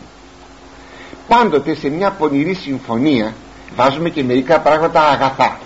[1.27, 3.33] Πάντοτε σε μια πονηρή συμφωνία
[3.75, 5.59] βάζουμε και μερικά πράγματα αγαθά.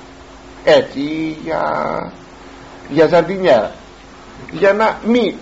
[0.64, 1.00] Έτσι
[1.44, 2.12] για,
[2.90, 3.72] για ζαρδινιέρα.
[4.52, 5.34] Για να μην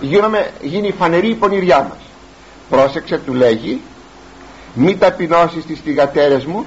[0.00, 1.98] γίνομαι, γίνει φανερή η πονηριά μας.
[2.70, 3.80] Πρόσεξε του λέγει
[4.74, 6.66] μη ταπεινώσεις τις θυγατέρες μου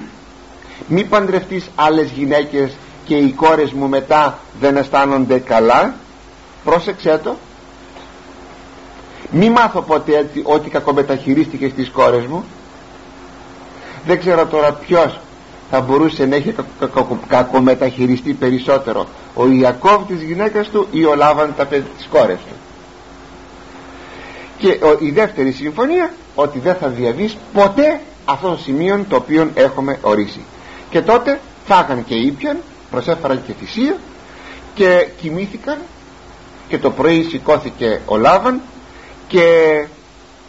[0.88, 2.70] μη παντρευτείς άλλες γυναίκες
[3.04, 5.94] και οι κόρες μου μετά δεν αισθάνονται καλά.
[6.64, 7.36] Πρόσεξε το.
[9.30, 12.44] Μη μάθω ποτέ ότι κακομεταχειρίστηκε στις κόρες μου.
[14.06, 15.20] Δεν ξέρω τώρα ποιος
[15.70, 16.54] θα μπορούσε να έχει
[17.28, 19.06] κακομεταχειριστεί περισσότερο.
[19.34, 22.54] Ο Ιακώβ της γυναίκας του ή ο Λάβαν τα παιδιά της κόρες του.
[24.58, 29.98] Και η δεύτερη συμφωνία ότι δεν θα διαβείς ποτέ αυτό το σημείο το οποίο έχουμε
[30.02, 30.40] ορίσει
[30.90, 32.56] και τότε φάγαν και ήπιαν
[32.90, 33.96] προσέφεραν και θυσία
[34.74, 35.78] και κοιμήθηκαν
[36.68, 38.60] και το πρωί σηκώθηκε ο Λάβαν
[39.28, 39.44] και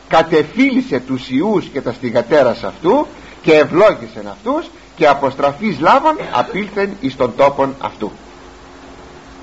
[0.07, 3.07] κατεφίλησε τους ιούς και τα στιγατέρας αυτού
[3.41, 8.11] και ευλόγησεν αυτούς και αποστραφής Λάβαν απήλθεν εις τον τόπον αυτού.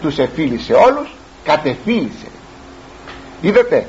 [0.03, 2.27] Τους εφίλησε όλους κατεφύλισε
[3.41, 3.89] είδατε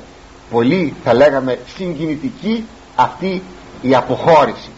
[0.51, 3.41] πολύ θα λέγαμε συγκινητική αυτή
[3.81, 4.69] η αποχώρηση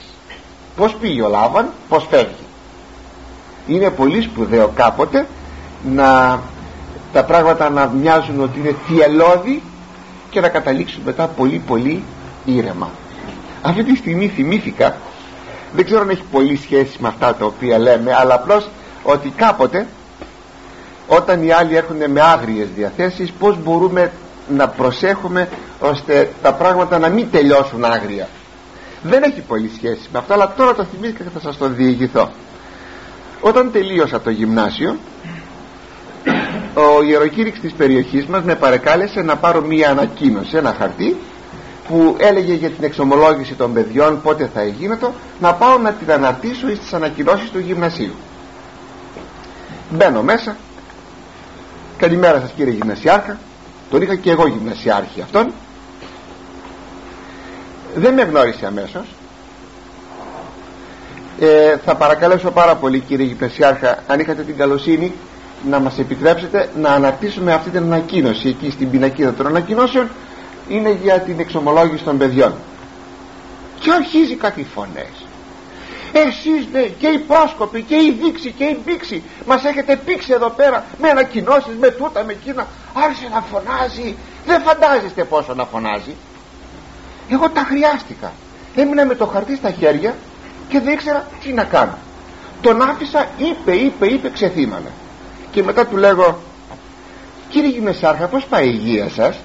[0.76, 2.46] πως πήγε ο Λάβαν πως φεύγει.
[3.68, 5.28] Είναι πολύ σπουδαίο κάποτε
[5.84, 6.40] να
[7.14, 9.64] τα πράγματα να μοιάζουν ότι είναι θυελώδη
[10.30, 12.04] και να καταλήξουν μετά πολύ πολύ
[12.46, 12.90] ήρεμα.
[13.62, 14.96] Αυτή τη στιγμή θυμήθηκα
[15.74, 18.70] δεν ξέρω αν έχει πολύ σχέση με αυτά τα οποία λέμε αλλά απλώς
[19.04, 19.88] ότι κάποτε
[21.08, 24.12] όταν οι άλλοι έρχονται με άγριες διαθέσεις πως μπορούμε
[24.50, 25.50] να προσέχουμε
[25.80, 28.28] ώστε τα πράγματα να μην τελειώσουν άγρια
[29.04, 32.32] δεν έχει πολύ σχέση με αυτό αλλά τώρα το θυμήθηκα και θα σας το διηγηθώ.
[33.42, 34.98] Όταν τελείωσα το γυμνάσιο
[36.74, 41.18] ο ιεροκήρυξ της περιοχής μας με παρεκάλεσε να πάρω μία ανακοίνωση, ένα χαρτί
[41.88, 46.76] που έλεγε για την εξομολόγηση των παιδιών πότε θα γίνεται να πάω να την αναρτήσω
[46.76, 48.14] στις ανακοινώσεις του γυμνασίου.
[49.90, 50.56] Μπαίνω μέσα.
[51.98, 53.40] Καλημέρα σας κύριε γυμνασιάρχα
[53.90, 55.52] τον είχα και εγώ γυμνασιάρχη αυτόν
[57.96, 59.06] δεν με γνώρισε αμέσως.
[61.40, 65.14] Ε, θα παρακαλέσω πάρα πολύ κύριε γυμνασιάρχα αν είχατε την καλοσύνη
[65.70, 70.10] να μας επιτρέψετε να αναρτήσουμε αυτή την ανακοίνωση εκεί στην πινακίδα των ανακοινώσεων.
[70.70, 72.54] Είναι για την εξομολόγηση των παιδιών.
[73.80, 75.26] Και αρχίζει κάτι φωνές.
[76.14, 80.50] Εσείς ναι, και οι πρόσκοποι και οι δείξη και οι μπήξη μας έχετε πήξει εδώ
[80.50, 82.68] πέρα με ανακοινώσεις με τούτα με εκείνα.
[82.94, 84.16] Άρχισε να φωνάζει.
[84.46, 86.16] Δεν φαντάζεστε πόσο να φωνάζει
[87.32, 88.32] εγώ τα χρειάστηκα.
[88.76, 90.16] Έμεινα με το χαρτί στα χέρια
[90.70, 91.98] και δεν ήξερα τι να κάνω.
[92.62, 94.92] Τον άφησα είπε είπε είπε ξεθύμανε.
[95.52, 96.40] Και μετά του λέγω
[97.50, 99.40] κύριε Γυμνεσάρχα πως πάει η υγεία σας;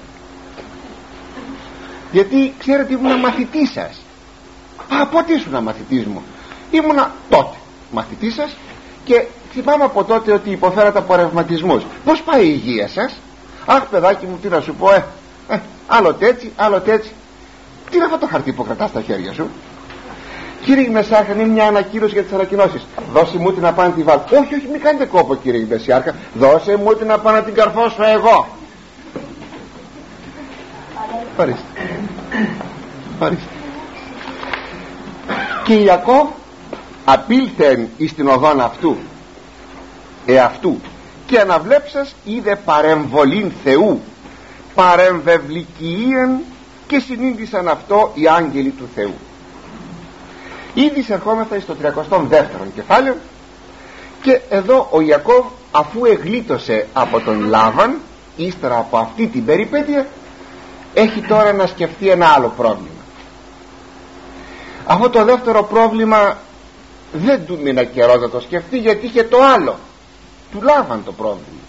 [2.11, 4.01] Γιατί ξέρετε ήμουν μαθητής σας
[5.01, 6.23] Α, πότε ήσουν μαθητής μου;
[6.71, 7.55] Ήμουνα τότε
[7.91, 8.55] μαθητής σας
[9.05, 11.83] και θυμάμαι από τότε ότι υποφέρατε από ρευματισμούς.
[12.05, 13.19] Πως πάει η υγεία σας;
[13.65, 15.05] Αχ παιδάκι μου τι να σου πω ε,
[15.47, 17.11] ε άλλο έτσι άλλο έτσι
[17.89, 19.49] τι είναι αυτό το χαρτί που κρατάς στα χέρια σου;
[20.63, 22.85] Κύριε Μεσάρχα, είναι μια ανακοίνωση για τις ανακοινώσεις.
[23.13, 24.23] Δώσε μου την να πάω να τη βάλω.
[24.31, 26.15] Όχι, όχι, μην κάνετε κόπο, κύριε Μεσάρχα.
[26.33, 28.47] Δώσε μου την να πάω να την καρφώσω εγώ.
[31.37, 31.61] Παρίστε.
[33.19, 33.51] Παρίστε.
[35.63, 36.27] Και Ιακώβ
[37.05, 38.97] απήλθεν εις την οδόν αυτού
[40.25, 40.79] εαυτού
[41.25, 44.01] και αναβλέψας είδε παρεμβολήν Θεού
[44.75, 46.39] παρεμβευλικίεν
[46.87, 49.13] και συνείδησαν αυτό οι άγγελοι του Θεού.
[50.73, 53.15] Ήδη ερχόμεθα στο 32ο κεφάλαιο
[54.21, 57.97] και εδώ ο Ιακώβ αφού εγλίτωσε από τον Λάβαν
[58.35, 60.07] ύστερα από αυτή την περιπέτεια
[60.93, 62.89] έχει τώρα να σκεφτεί ένα άλλο πρόβλημα.
[64.85, 66.37] Αυτό το δεύτερο πρόβλημα
[67.13, 69.75] δεν του μείνει καιρός να το σκεφτεί γιατί είχε το άλλο.
[70.51, 71.61] Του Λάβαν το πρόβλημα.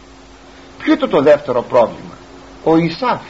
[0.79, 2.15] Ποιο είναι το δεύτερο πρόβλημα;
[2.65, 3.21] Ο Ισάφ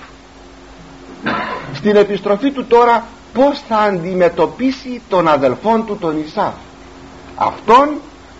[1.78, 6.54] στην επιστροφή του τώρα πως θα αντιμετωπίσει τον αδελφόν του τον Ισάφ;
[7.34, 7.88] Αυτόν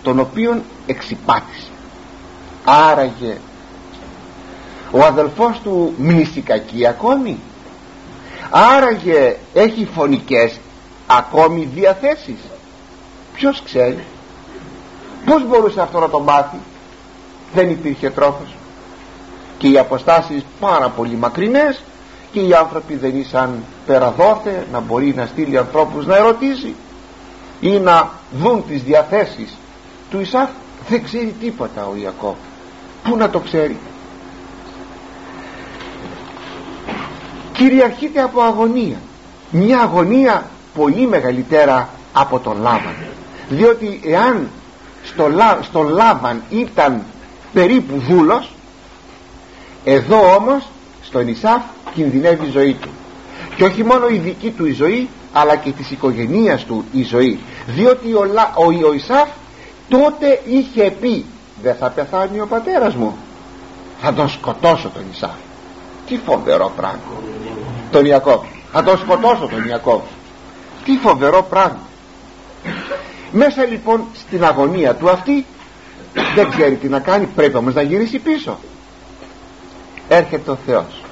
[0.03, 1.67] τον οποίον εξυπάτησε.
[2.65, 3.37] Άραγε
[4.91, 7.37] ο αδελφός του μνησικακεί ακόμη.
[8.49, 10.59] Άραγε έχει φωνικές
[11.07, 12.39] ακόμη διαθέσεις.
[13.33, 14.03] Ποιος ξέρει;
[15.25, 16.57] Πως μπορούσε αυτό να το μάθει
[17.53, 18.55] δεν υπήρχε τρόπος.
[19.57, 21.81] Και οι αποστάσεις πάρα πολύ μακρινές
[22.31, 26.75] και οι άνθρωποι δεν ήσαν περαδόθε να μπορεί να στείλει ανθρώπους να ερωτήσει
[27.61, 29.57] ή να δουν τις διαθέσεις
[30.09, 30.49] του Ισάφ
[30.89, 32.35] δεν ξέρει τίποτα ο Ιακώβ.
[33.03, 33.77] Πού να το ξέρει.
[37.53, 38.97] Κυριαρχείται από αγωνία.
[39.51, 42.95] Μια αγωνία πολύ μεγαλύτερα από τον Λάβαν.
[43.49, 44.49] Διότι εάν
[45.03, 45.29] στο,
[45.61, 47.03] στο Λάβαν ήταν
[47.53, 48.51] περίπου δούλος
[49.83, 50.67] εδώ όμως
[51.09, 51.61] στον Ισάφ
[51.93, 52.89] κινδυνεύει η ζωή του.
[53.55, 57.39] Και όχι μόνο η δική του η ζωή αλλά και της οικογενείας του η ζωή.
[57.67, 58.21] Διότι ο,
[58.55, 59.27] ο, ο Ισάφ
[59.89, 61.25] τότε είχε πει
[61.61, 63.17] δεν θα πεθάνει ο πατέρας μου.
[64.01, 65.35] Θα τον σκοτώσω τον Ισάφ
[66.07, 66.99] τι φοβερό πράγμα.
[67.91, 68.41] Τον Ιακώβ.
[68.71, 70.01] Θα τον σκοτώσω τον Ιακώβ.
[70.85, 71.87] Τι φοβερό πράγμα.
[73.31, 75.45] Μέσα λοιπόν στην αγωνία του αυτή
[76.35, 78.57] δεν ξέρει τι να κάνει πρέπει όμως να γυρίσει πίσω
[80.09, 81.03] έρχεται ο Θεός.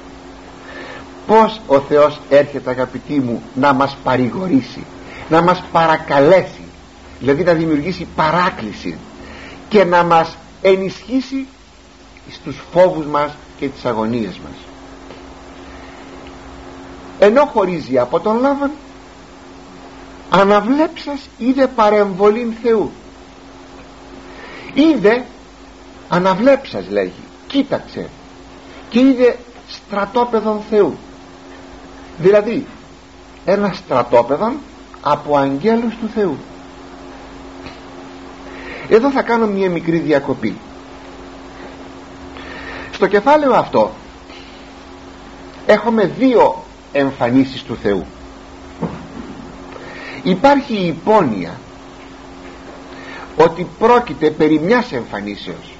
[1.26, 4.84] Πως ο Θεός έρχεται αγαπητοί μου να μας παρηγορήσει
[5.28, 6.64] να μας παρακαλέσει
[7.18, 8.98] δηλαδή να δημιουργήσει παράκληση
[9.68, 11.46] και να μας ενισχύσει
[12.30, 14.56] στους φόβους μας και τις αγωνίες μας.
[17.18, 18.70] Ενώ χωρίζει από τον Λάβαν
[20.30, 22.92] αναβλέψας είδε παρεμβολήν Θεού
[24.74, 25.24] είδε
[26.08, 28.08] αναβλέψας λέγει κοίταξε
[28.88, 30.96] και είδε στρατόπεδον Θεού.
[32.18, 32.66] Δηλαδή
[33.44, 34.52] ένας στρατόπεδο
[35.00, 36.36] από αγγέλους του Θεού.
[38.88, 40.56] Εδώ θα κάνω μια μικρή διακοπή.
[42.92, 43.90] Στο κεφάλαιο αυτό
[45.66, 48.06] έχουμε δύο εμφανίσεις του Θεού.
[50.22, 51.60] Υπάρχει η υπόνοια
[53.36, 55.77] ότι πρόκειται περί μιας εμφανίσεως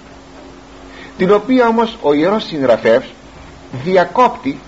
[1.19, 3.09] την οποία όμως ο Ιερός Συγγραφεύς
[3.85, 4.59] διακόπτει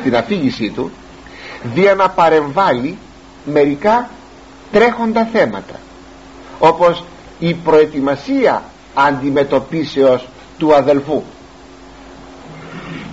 [0.00, 0.90] στην αφήγησή του
[1.62, 2.98] δια να παρεμβάλλει
[3.44, 4.10] μερικά
[4.72, 5.74] τρέχοντα θέματα
[6.58, 7.04] όπως
[7.38, 8.62] η προετοιμασία
[8.94, 10.28] αντιμετωπίσεως
[10.58, 11.22] του αδελφού.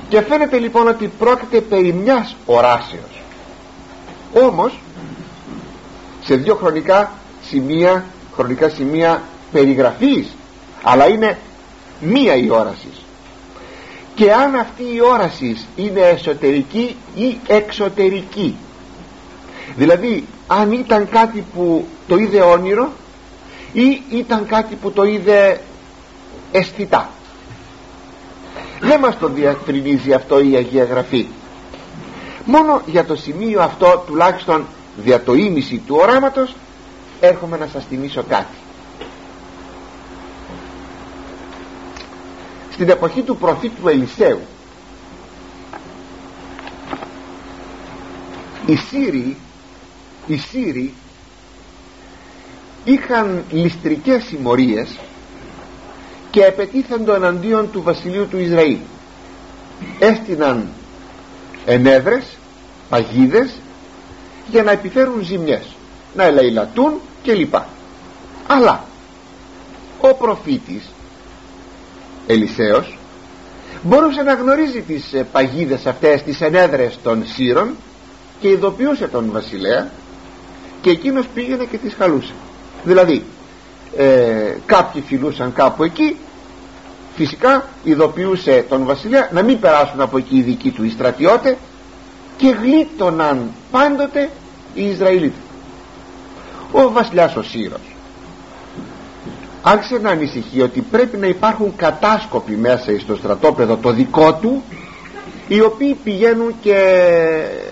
[0.10, 3.22] Και φαίνεται λοιπόν ότι πρόκειται περί μιας οράσεως.
[4.34, 4.80] Όμως
[6.24, 7.12] σε δύο χρονικά
[7.48, 9.22] σημεία χρονικά σημεία
[9.52, 10.28] περιγραφής
[10.84, 11.38] αλλά είναι
[12.00, 13.04] μία η όρασης.
[14.16, 18.56] Και αν αυτή η όρασης είναι εσωτερική ή εξωτερική.
[19.76, 22.92] Δηλαδή αν ήταν κάτι που το είδε όνειρο
[23.74, 25.62] ή ήταν κάτι που το είδε
[26.52, 27.10] αισθητά.
[28.80, 31.28] Δεν μας το διατρινίζει αυτό η Αγία Γραφή.
[32.46, 34.66] Μόνο για το σημείο αυτό τουλάχιστον
[34.98, 36.56] δια το ίμιση του οράματος
[37.20, 38.56] έρχομαι να σας θυμίσω κάτι
[42.80, 44.40] στην εποχή του προφήτου Ελισέου
[48.66, 49.38] οι Σύριοι
[50.28, 50.94] οι Σύριοι
[52.84, 55.00] είχαν ληστρικές συμμορίες
[56.32, 58.78] και επετίθεντο εναντίον του βασιλείου του Ισραήλ.
[60.00, 60.68] Έστειναν
[61.66, 62.26] ενέδρες
[62.90, 63.52] παγίδες
[64.50, 65.76] για να επιφέρουν ζημιές
[66.16, 67.56] να ελαϊλατούν κλπ.
[68.48, 68.84] Αλλά
[70.02, 70.90] ο προφήτης
[72.32, 72.98] Ελισέος
[73.82, 77.76] μπορούσε να γνωρίζει τις ε, παγίδες αυτές τις ενέδρες των σύρων
[78.40, 79.92] και ειδοποιούσε τον βασιλέα
[80.82, 82.34] και εκείνος πήγαινε και τις χαλούσε.
[82.84, 83.24] Δηλαδή
[83.98, 86.18] ε, κάποιοι φιλούσαν κάπου εκεί
[87.16, 91.56] φυσικά ειδοποιούσε τον βασιλέα να μην περάσουν από εκεί οι δικοί του οι στρατιώτες
[92.38, 94.30] και γλίτωναν πάντοτε
[94.74, 95.42] οι Ισραηλίτες.
[96.72, 97.89] Ο βασιλιάς ο Σύρος
[99.62, 104.64] άρχισε να ανησυχεί ότι πρέπει να υπάρχουν κατάσκοποι μέσα στο στρατόπεδο το δικό του
[105.48, 107.04] οι οποίοι πηγαίνουν και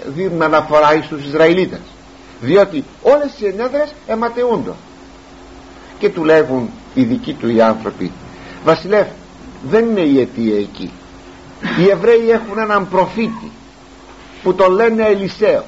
[0.05, 1.79] δίνουν αναφορά στους Ισραηλίτες.
[2.41, 4.71] Διότι όλες οι ενέδρες αιματεούνται.
[5.99, 8.11] Και του λέγουν οι δικοί του οι άνθρωποι
[8.63, 9.07] βασιλεύ
[9.69, 10.91] δεν είναι η αιτία εκεί.
[11.79, 13.51] Οι Εβραίοι έχουν έναν προφήτη
[14.43, 15.63] που τον λένε Ελισαίο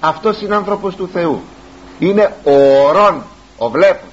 [0.00, 1.40] αυτός είναι άνθρωπος του Θεού.
[1.98, 3.22] Είναι ο ορών
[3.56, 4.08] ο βλέπων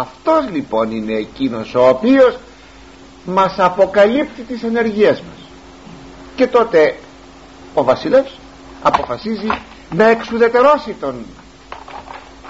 [0.00, 2.38] αυτός λοιπόν είναι εκείνος ο οποίος
[3.24, 5.48] μας αποκαλύπτει τις ενεργίες μας.
[6.36, 6.96] Και τότε
[7.74, 8.38] ο βασιλεύς
[8.82, 9.48] αποφασίζει
[9.94, 11.14] να εξουδετερώσει τον,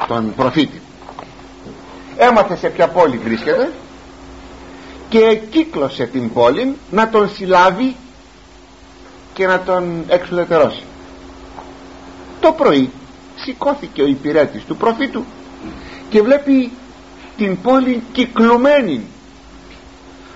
[0.08, 0.80] τον προφήτη.
[2.16, 3.72] Έμαθε σε ποια πόλη βρίσκεται
[5.08, 7.96] και κύκλωσε την πόλη να τον συλλάβει
[9.34, 10.82] και να τον εξουδετερώσει.
[12.40, 12.90] Το πρωί
[13.36, 15.24] σηκώθηκε ο υπηρέτης του προφήτου
[16.08, 16.70] και βλέπει
[17.36, 19.02] την πόλη κυκλωμένη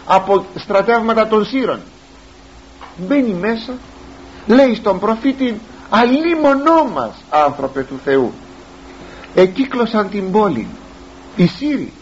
[0.07, 1.81] από στρατεύματα των σύρων.
[2.97, 3.73] Μπαίνει μέσα
[4.47, 8.33] λέει στον προφήτη αλίμονό μας άνθρωπε του Θεού
[9.35, 10.67] εκύκλωσαν την πόλη
[11.37, 11.93] οι Σύροι.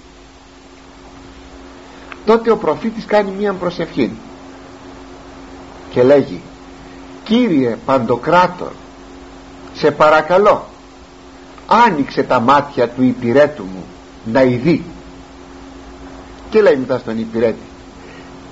[2.25, 4.13] Τότε ο προφήτης κάνει μία προσευχή
[5.91, 6.41] και λέγει
[7.25, 8.73] Κύριε Παντοκράτορ
[9.75, 10.67] σε παρακαλώ
[11.67, 13.85] άνοιξε τα μάτια του υπηρέτου μου
[14.25, 14.85] να ειδεί.
[16.51, 17.63] Και λέει μετά στον υπηρέτη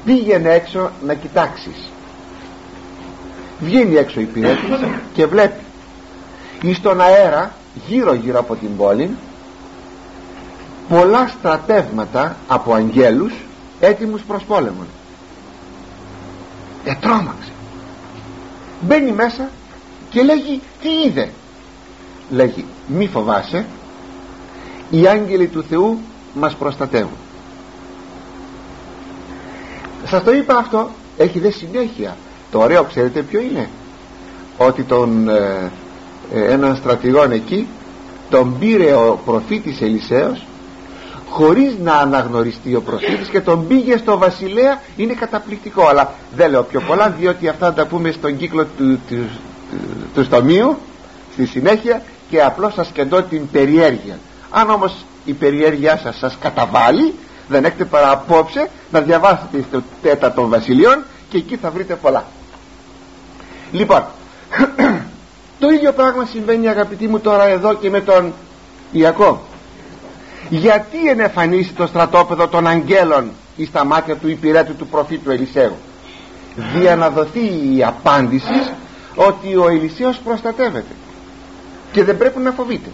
[0.04, 1.90] πήγαινε έξω να κοιτάξεις.
[3.60, 4.78] Βγαίνει έξω ο υπηρέτης
[5.14, 5.60] και βλέπει
[6.62, 7.54] εις τον αέρα
[7.86, 9.10] γύρω γύρω από την πόλη
[10.88, 13.32] πολλά στρατεύματα από αγγέλους
[13.80, 14.86] έτοιμους προς πόλεμον.
[16.84, 17.52] Ετρώμαξε
[18.80, 19.50] μπαίνει μέσα
[20.10, 21.30] και λέγει τι είδε;
[22.30, 23.66] Λέγει μη φοβάσαι
[24.90, 25.98] οι άγγελοι του Θεού
[26.34, 27.16] μας προστατεύουν.
[30.04, 32.16] Σας το είπα αυτό έχει δε συνέχεια.
[32.50, 33.68] Το ωραίο ξέρετε ποιο είναι;
[34.56, 35.70] Ότι τον ε,
[36.34, 37.66] ε, έναν στρατηγόν εκεί
[38.30, 40.46] τον πήρε ο προφήτης Ελισέος
[41.28, 45.86] χωρίς να αναγνωριστεί ο προφήτης και τον πήγε στο βασιλέα είναι καταπληκτικό.
[45.86, 49.16] Αλλά δεν λέω πιο πολλά διότι αυτά τα πούμε στον κύκλο του, του,
[49.70, 49.76] του,
[50.14, 50.76] του στομίου
[51.32, 54.18] στη συνέχεια και απλώς σας κεντώ την περιέργεια
[54.50, 57.14] αν όμως η περιέργειά σας σας καταβάλει
[57.48, 62.24] δεν έχετε παρά απόψε να διαβάσετε στο τέτα των βασιλείων και εκεί θα βρείτε πολλά.
[63.72, 64.04] Λοιπόν
[65.60, 68.32] το ίδιο πράγμα συμβαίνει αγαπητοί μου τώρα εδώ και με τον
[68.92, 69.36] Ιακώβ.
[70.48, 75.76] Γιατί ενεφανίσει το στρατόπεδο των αγγέλων εις τα μάτια του υπηρέτου του προφήτου Ελισέου
[76.56, 78.62] δια να δοθεί η απάντηση
[79.14, 80.94] ότι ο Ελισέος προστατεύεται.
[81.92, 82.88] Και δεν πρέπει να φοβείται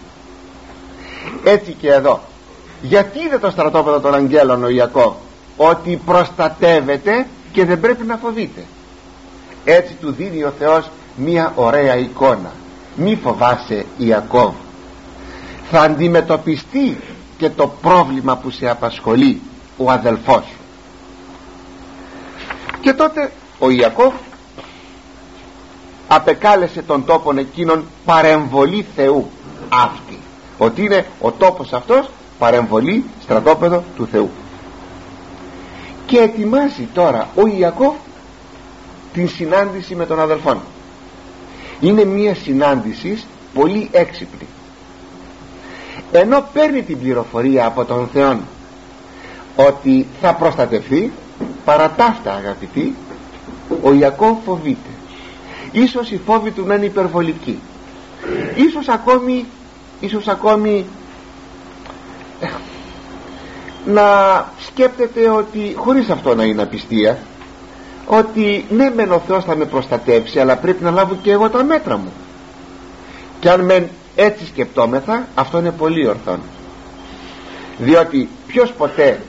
[1.45, 2.21] έτσι και εδώ.
[2.83, 5.13] Γιατί είδε το στρατόπεδο των αγγέλων ο Ιακώβ;
[5.57, 8.65] Ότι προστατεύεται και δεν πρέπει να φοβείται.
[9.65, 12.53] Έτσι του δίνει ο Θεός μία ωραία εικόνα.
[12.97, 14.53] Μη φοβάσαι Ιακώβ.
[15.71, 16.97] Θα αντιμετωπιστεί
[17.39, 19.41] και το πρόβλημα που σε απασχολεί
[19.77, 20.57] ο αδελφός σου.
[22.81, 24.13] Και τότε ο Ιακώβ
[26.09, 29.31] απεκάλεσε τον τόπον εκείνον παρεμβολή Θεού.
[29.69, 30.22] Αυτή
[30.65, 34.31] ότι είναι ο τόπος αυτός παρεμβολή στρατόπεδο του Θεού.
[36.07, 37.95] Και ετοιμάζει τώρα ο Ιακώβ
[39.13, 40.61] την συνάντηση με τον αδελφόν.
[41.81, 44.47] Είναι μια συνάντηση πολύ έξυπνη.
[46.13, 48.41] Ενώ παίρνει την πληροφορία από τον Θεό
[49.57, 51.13] ότι θα προστατευτεί
[51.65, 52.95] παρά ταύτα αγαπητοί
[53.83, 54.91] ο Ιακώβ φοβείται.
[55.73, 57.59] Ίσως η φόβη του να είναι υπερβολική
[58.55, 59.47] ίσως ακόμη
[60.03, 60.87] ίσως ακόμη
[62.41, 62.47] ε,
[63.87, 64.03] να
[64.67, 67.19] σκέπτεται ότι χωρίς αυτό να είναι απιστία
[68.07, 71.65] ότι ναι μεν ο Θεός θα με προστατεύσει αλλά πρέπει να λάβω και εγώ τα
[71.65, 72.13] μέτρα μου.
[73.41, 76.41] Και αν μεν έτσι σκεπτόμεθα αυτό είναι πολύ ορθόν
[77.79, 79.21] διότι ποιος ποτέ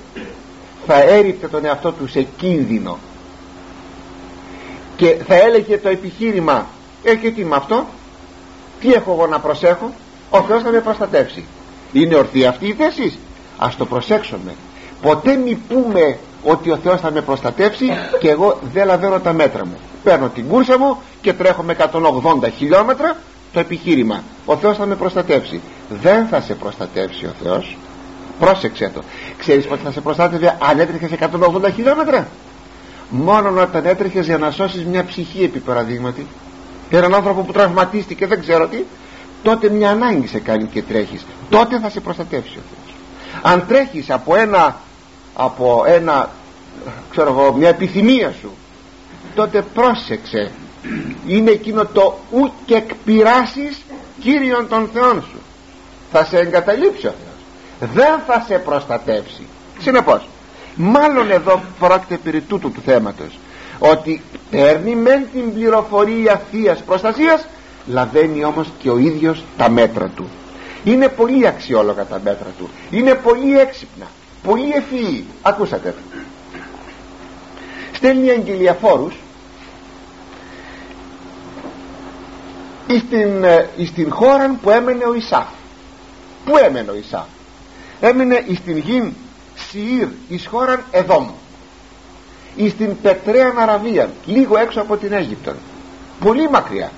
[0.88, 2.98] θα έριπτε τον εαυτό του σε κίνδυνο
[4.96, 6.66] και θα έλεγε το επιχείρημα
[7.04, 7.86] ε και τι με αυτό
[8.80, 9.94] τι έχω εγώ να προσέχω
[10.36, 11.46] ο Θεός θα με προστατεύσει.
[11.92, 13.18] Είναι ορθή αυτή η θέση.
[13.58, 14.56] Ας το προσέξουμε.
[15.02, 17.86] Ποτέ μη πούμε ότι ο Θεός θα με προστατεύσει
[18.20, 19.78] και εγώ δεν λαβαίνω τα μέτρα μου.
[20.04, 23.18] Παίρνω την κούρσα μου και τρέχω με 180 χιλιόμετρα
[23.54, 24.24] το επιχείρημα.
[24.46, 25.62] Ο Θεός θα με προστατεύσει.
[25.90, 27.78] Δεν θα σε προστατεύσει ο Θεός.
[28.40, 29.02] Πρόσεξε το.
[29.38, 32.28] Ξέρεις πως θα σε προστάτευε αν έτρεχες 180 χιλιόμετρα;
[33.10, 36.28] Μόνο όταν έτρεχες για να σώσεις μια ψυχή επί παραδείγματι.
[36.90, 38.84] Έναν άνθρωπο που τραυματίστηκε δεν ξέρω τι
[39.44, 41.26] τότε μια ανάγκη σε κάνει και τρέχεις.
[41.50, 42.96] Τότε θα σε προστατεύσει ο Θεός.
[43.42, 44.76] Αν τρέχεις από ένα
[45.34, 46.30] από ένα
[47.10, 48.52] ξέρω εγώ μια επιθυμία σου
[49.36, 50.52] τότε πρόσεξε.
[51.28, 53.82] Είναι εκείνο το ου και εκπειράσεις
[54.20, 55.42] Κύριον των Θεών σου.
[56.12, 57.92] Θα σε εγκαταλείψει ο Θεός.
[57.94, 59.48] Δεν θα σε προστατεύσει.
[59.80, 60.28] Συνεπώς
[60.76, 63.40] μάλλον εδώ πρόκειται περί τούτου του θέματος.
[63.80, 64.22] Ότι
[64.52, 67.48] παίρνει μεν την πληροφορία θείας προστασίας
[67.88, 70.30] λαβαίνει όμως και ο ίδιος τα μέτρα του.
[70.84, 72.70] Είναι πολύ αξιόλογα τα μέτρα του.
[72.90, 74.06] Είναι πολύ έξυπνα.
[74.44, 75.26] Πολύ ευφυή.
[75.42, 75.96] Ακούσατε.
[77.94, 79.14] Στέλνει αγγελιαφόρους
[82.88, 85.48] στην, ε, στην χώρα που έμενε ο Ισάφ.
[86.46, 87.26] Που έμενε ο Ισάφ;
[88.00, 89.14] Έμενε στην γη
[89.56, 91.30] Σιήρ εις χώραν Εδόμ.
[92.56, 95.52] Εις την Πετρέαν Αραβία λίγο έξω από την Αίγυπτο
[96.24, 96.92] πολύ μακριά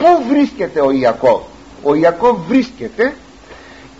[0.00, 1.40] πού βρίσκεται ο Ιακώβ;
[1.82, 3.14] Ο Ιακώβ βρίσκεται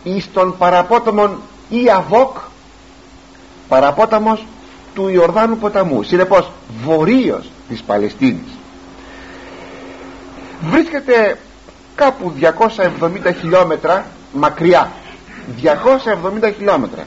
[0.02, 2.36] εις τον παραπόταμον Ιαβόκ
[3.68, 4.46] παραπόταμος
[4.94, 6.02] του Ιορδάνου ποταμού.
[6.02, 6.50] Συνεπώς
[6.84, 8.58] βορείος της Παλαιστίνης.
[10.70, 11.38] Βρίσκεται
[11.94, 14.92] κάπου 270 χιλιόμετρα μακριά.
[15.62, 17.06] 270 χιλιόμετρα.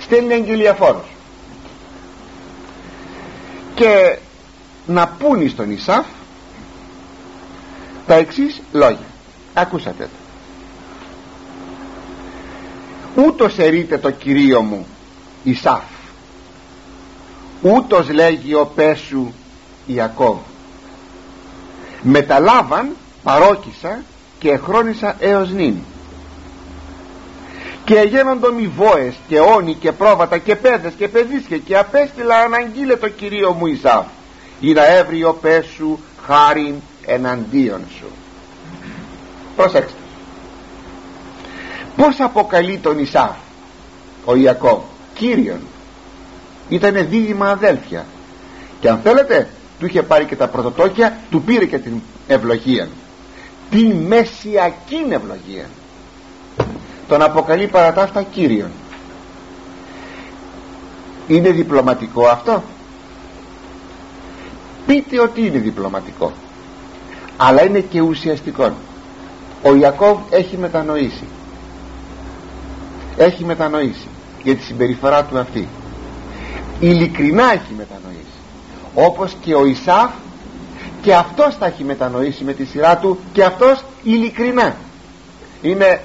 [0.00, 1.06] Στέλνει αγγελιαφόρος
[3.74, 4.18] και
[4.86, 6.06] να πούνει στον Ισάφ
[8.08, 9.06] τα εξής λόγια.
[9.54, 10.08] Ακούσατε το.
[13.22, 14.86] Ούτως ερείται το κυρίο μου
[15.44, 15.82] Ισάφ.
[17.62, 19.32] Ούτως λέγει ο Πέσου
[19.86, 20.38] Ιακώβ.
[22.02, 24.02] Μεταλάβαν παρόκισα
[24.38, 25.74] και εχρόνισα έως νυν.
[27.84, 32.96] Και γένοντο μη βόες και όνοι και πρόβατα και πέδες και παιδίσκε και απέστειλα αναγγείλε
[32.96, 34.06] το κυρίο μου Ισάφ.
[34.60, 36.74] Ή να έβρει ο πέσου χάριν
[37.06, 38.06] εναντίον σου.
[39.56, 39.98] Προσέξτε.
[41.96, 43.36] Πως αποκαλεί τον Ισάφ
[44.24, 44.80] ο Ιακώβ
[45.14, 45.60] Κύριον;
[46.68, 48.06] Ήτανε δίδυμα αδέλφια.
[48.80, 52.88] Και αν θέλετε του είχε πάρει και τα πρωτοτόκια του πήρε και την ευλογία.
[53.70, 55.68] Την μεσιακή ευλογία.
[57.08, 58.70] Τον αποκαλεί παρά τα αυτά Κύριον.
[61.26, 62.62] Είναι διπλωματικό αυτό;
[64.86, 66.32] Πείτε ότι είναι διπλωματικό
[67.40, 68.72] αλλά είναι και ουσιαστικό
[69.62, 71.24] ο Ιακώβ έχει μετανοήσει.
[73.16, 74.08] Έχει μετανοήσει
[74.42, 75.68] για τη συμπεριφορά του αυτή.
[76.80, 78.24] Ειλικρινά έχει μετανοήσει.
[78.94, 80.10] Όπως και ο Ισάφ
[81.02, 84.76] και αυτός τα έχει μετανοήσει με τη σειρά του και αυτός ειλικρινά.
[85.62, 86.00] Είναι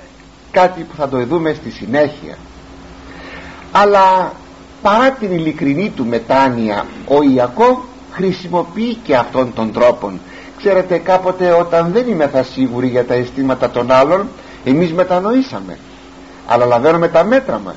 [0.51, 2.38] κάτι που θα το δούμε στη συνέχεια.
[3.71, 4.34] Αλλά
[4.81, 7.77] παρά την ειλικρινή του μετάνοια ο Ιακώβ
[8.11, 10.11] χρησιμοποιεί και αυτόν τον τρόπο
[10.64, 14.28] ξέρετε κάποτε όταν δεν είμαι θα σίγουροι για τα αισθήματα των άλλων
[14.64, 15.80] εμείς μετανοήσαμε.
[16.47, 17.76] Αλλά λαβαίνουμε τα μέτρα μας.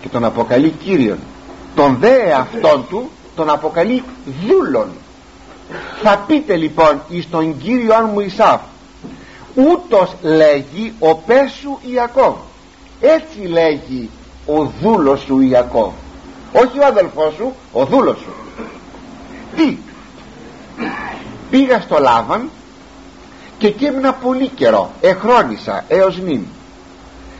[0.00, 1.18] Και τον αποκαλεί Κύριον.
[1.74, 4.02] Τον δε αυτόν του τον αποκαλεί
[4.46, 4.88] δούλον.
[6.02, 8.60] Θα πείτε λοιπόν εις τον Κύριον μου Ισάφ
[9.54, 12.34] ούτως λέγει ο Πέσου Ιακώβ.
[13.00, 14.10] Έτσι λέγει
[14.46, 15.92] ο δούλος σου Ιακώβ.
[16.52, 18.32] Όχι ο αδελφός σου ο δούλος σου.
[19.56, 19.76] Τι;
[21.50, 22.50] Πήγα στο Λάβαν
[23.58, 24.90] και εκεί έμεινα πολύ καιρό.
[25.00, 26.46] Εχρόνησα έως νυν.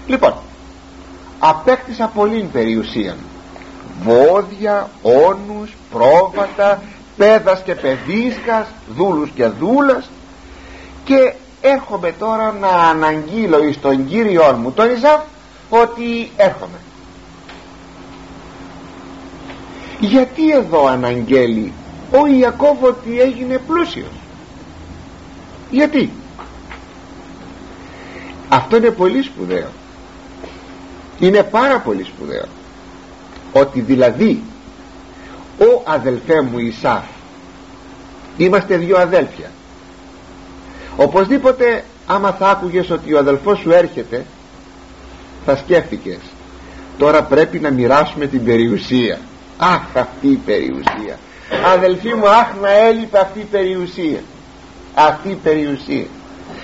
[0.07, 0.35] Λοιπόν
[1.39, 3.17] απέκτησα πολύ περιουσία
[4.03, 6.83] βόδια, όνους, πρόβατα
[7.17, 10.11] πέδας και παιδίσκας δούλους και δούλας.
[11.05, 15.21] Και έρχομαι τώρα να αναγγείλω εις τον Κύριό μου τον Ιζάβ
[15.71, 16.79] ότι έρχομαι.
[20.01, 21.73] Γιατί εδώ αναγγέλει
[22.11, 24.21] ο Ιακώβ ότι έγινε πλούσιος.
[25.71, 26.11] Γιατί;
[28.49, 29.69] Αυτό είναι πολύ σπουδαίο.
[31.19, 32.47] Είναι πάρα πολύ σπουδαίο.
[33.53, 34.43] Ότι δηλαδή
[35.59, 37.05] ο αδελφέ μου Ισάφ
[38.37, 39.51] είμαστε δύο αδέλφια.
[40.97, 44.25] Οπωσδήποτε άμα θα άκουγες ότι ο αδελφός σου έρχεται
[45.45, 46.19] θα σκέφτηκες
[46.99, 49.19] τώρα πρέπει να μοιράσουμε την περιουσία
[49.59, 51.19] αχ αυτή η περιουσία
[51.65, 54.23] αδελφοί μου αχ να έλειπε αυτή η περιουσία.
[54.95, 56.07] Αυτή η περιουσία.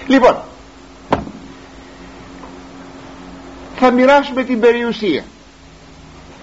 [0.06, 0.36] Λοιπόν
[3.76, 5.24] θα μοιράσουμε την περιουσία.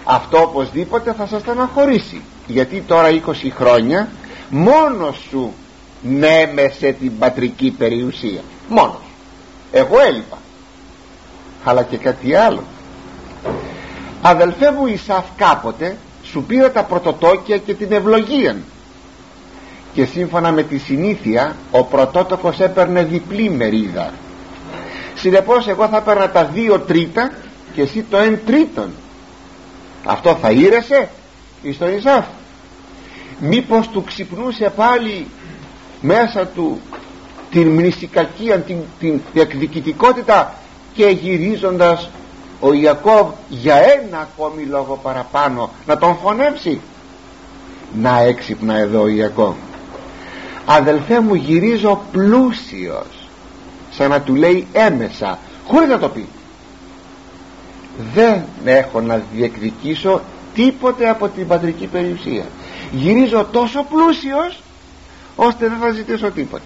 [0.04, 4.08] Αυτό οπωσδήποτε θα σας στεναχωρήσει γιατί τώρα 20 χρόνια
[4.50, 5.52] μόνος σου
[6.02, 8.40] νέμεσε την πατρική περιουσία.
[8.68, 9.00] Μόνος.
[9.72, 10.38] Εγώ έλειπα.
[11.64, 12.64] Αλλά και κάτι άλλο.
[14.22, 15.96] Αδελφέ μου Ισαφ κάποτε
[16.32, 18.56] σου πήρα τα πρωτοτόκια και την ευλογία
[19.94, 24.12] και σύμφωνα με τη συνήθεια ο πρωτότοκος έπαιρνε διπλή μερίδα.
[25.14, 27.32] Συνεπώς εγώ θα έπαιρνα τα δύο τρίτα
[27.74, 28.90] και εσύ το εν τρίτον.
[30.04, 31.08] Αυτό θα ήρεσε
[31.62, 32.24] εις τον Ισάφ.
[33.38, 35.26] Μήπως του ξυπνούσε πάλι
[36.00, 36.80] μέσα του
[37.50, 40.54] την μνησικακία την, την εκδικητικότητα
[40.94, 42.10] και γυρίζοντας
[42.64, 46.80] ο Ιακώβ για ένα ακόμη λόγο παραπάνω να τον φωνέψει.
[48.00, 49.54] Να έξυπνα εδώ ο Ιακώβ.
[50.66, 53.28] Αδελφέ μου γυρίζω πλούσιος.
[53.90, 56.28] Σαν να του λέει έμεσα χωρίς να το πει.
[58.14, 60.20] Δεν έχω να διεκδικήσω
[60.54, 62.44] τίποτε από την πατρική περιουσία.
[62.92, 64.62] Γυρίζω τόσο πλούσιος
[65.36, 66.64] ώστε δεν θα ζητήσω τίποτε.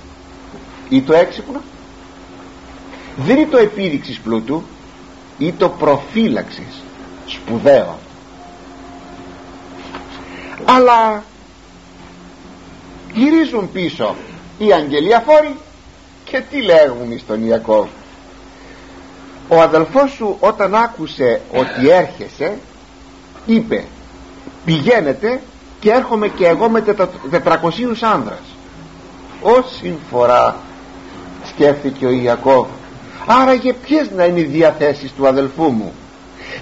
[0.89, 1.61] Ή το έξυπνο.
[3.17, 4.63] Δεν είναι το επίδειξης πλούτου
[5.39, 6.83] ή το προφύλαξης
[7.27, 7.99] σπουδαίο
[10.65, 11.23] αλλά
[13.13, 14.15] γυρίζουν πίσω
[14.59, 15.57] οι αγγελιαφόροι
[16.25, 17.87] και τι λέγουν στον Ιακώβ.
[19.49, 22.59] Ο αδελφός σου όταν άκουσε ότι έρχεσαι
[23.47, 23.85] είπε
[24.65, 25.41] πηγαίνετε
[25.81, 26.85] και έρχομαι και εγώ με
[27.31, 28.57] τετρακοσίους άνδρας
[29.43, 30.57] όση φορά
[31.49, 32.67] σκέφτηκε ο Ιακώβ
[33.27, 35.93] άραγε ποιες να είναι οι διαθέσεις του αδελφού μου;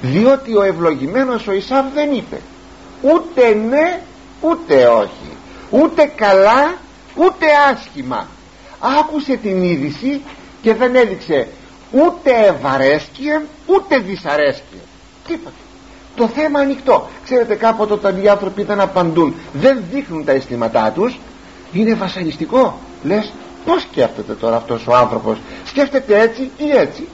[0.03, 2.41] Διότι ο ευλογημένος ο Ισάβ δεν είπε
[3.01, 4.01] ούτε ναι
[4.41, 5.37] ούτε όχι
[5.71, 6.75] ούτε καλά
[7.15, 8.27] ούτε άσχημα
[8.99, 10.23] άκουσε την είδηση
[10.63, 11.49] και δεν έδειξε
[11.91, 14.81] ούτε ευαρέσκεια ούτε δυσαρέσκεια
[15.27, 15.57] τίποτα
[16.17, 17.09] το θέμα ανοιχτό.
[17.25, 21.19] Ξέρετε κάποτε όταν οι άνθρωποι δεν απαντούν δεν δείχνουν τα αισθήματά τους
[21.73, 22.79] είναι βασανιστικό.
[23.03, 23.33] Λες
[23.65, 27.09] πως σκέφτεται τώρα αυτός ο άνθρωπος σκέφτεται έτσι ή έτσι.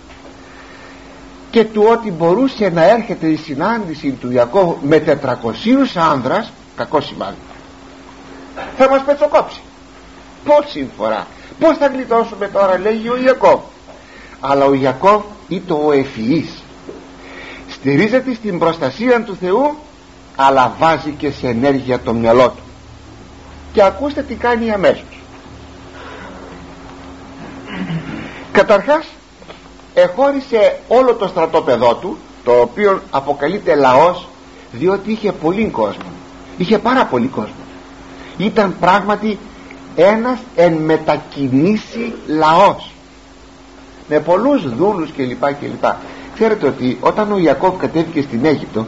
[1.50, 5.36] Και του ότι μπορούσε να έρχεται η συνάντηση του Ιακώβ με 400
[5.94, 7.36] άνδρας κακό σημάδι.
[8.76, 9.60] Θα μας πετσοκόψει
[10.44, 11.26] πόση φορά
[11.58, 13.60] πως θα γλιτώσουμε τώρα λέγει ο Ιακώβ.
[14.40, 16.62] Αλλά ο Ιακώβ ήταν ο ευφυής.
[17.68, 19.76] Στηρίζεται στην προστασία του Θεού
[20.36, 22.62] αλλά βάζει και σε ενέργεια το μυαλό του.
[23.72, 25.19] Και ακούστε τι κάνει αμέσως
[28.52, 29.06] καταρχάς
[29.94, 34.28] εχώρισε όλο το στρατόπεδό του το οποίο αποκαλείται λαός
[34.72, 36.10] διότι είχε πολύ κόσμο.
[36.56, 37.54] Είχε πάρα πολύ κόσμο.
[38.36, 39.38] Ήταν πράγματι
[39.96, 42.90] ένας εν μετακινήσει λαός.
[44.08, 45.84] Με πολλούς δούλους κλπ κλπ.
[46.34, 48.86] Ξέρετε ότι όταν ο Ιακώβ κατέβηκε στην Αίγυπτο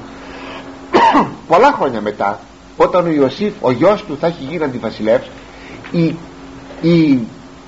[1.48, 2.40] πολλά χρόνια μετά
[2.76, 5.28] όταν ο Ιωσήφ ο γιος του θα έχει γίνει αντιβασιλεύς
[5.90, 6.16] η,
[6.80, 7.18] η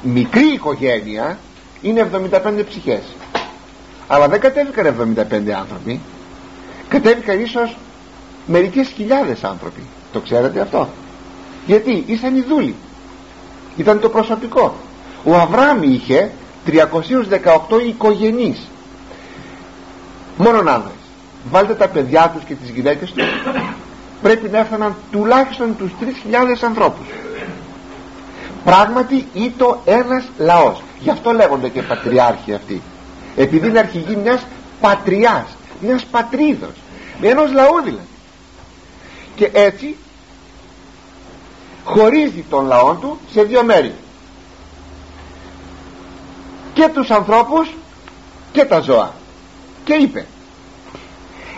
[0.03, 1.39] μικρή οικογένεια
[1.85, 3.03] είναι 75 ψυχές.
[4.07, 6.01] Αλλά δεν κατέβηκαν 75 άνθρωποι.
[6.89, 7.77] Κατέβηκαν ίσως
[8.47, 9.83] μερικές χιλιάδες άνθρωποι.
[10.13, 10.89] Το ξέρετε αυτό;
[11.67, 12.75] Γιατί ήσαν οι δούλοι.
[13.77, 14.75] Ήταν το προσωπικό.
[15.25, 16.31] Ο Αβραάμ είχε
[16.67, 18.69] 318 οικογενείς.
[20.37, 20.93] Μόνον άνδρες
[21.51, 23.25] βάλτε τα παιδιά τους και τις γυναίκες τους.
[24.23, 27.07] Πρέπει να έφταναν τουλάχιστον τους 3.000 ανθρώπους.
[28.65, 32.83] Πράγματι ήτο ένας λαός γι' αυτό λέγονται και πατριάρχοι αυτοί.
[33.37, 34.47] Επειδή είναι αρχηγοί μιας
[34.81, 35.47] πατριάς
[35.81, 36.75] μιας πατρίδος
[37.21, 38.09] με ενός λαού δηλαδή.
[39.37, 39.97] Και έτσι
[41.85, 43.95] χωρίζει τον λαό του σε δύο μέρη.
[46.75, 47.75] Και τους ανθρώπους
[48.53, 49.13] και τα ζώα.
[49.85, 50.27] Και είπε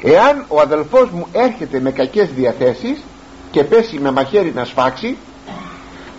[0.03, 3.03] εάν ο αδελφός μου έρχεται με κακές διαθέσεις
[3.51, 5.16] και πέσει με μαχαίρι να σφάξει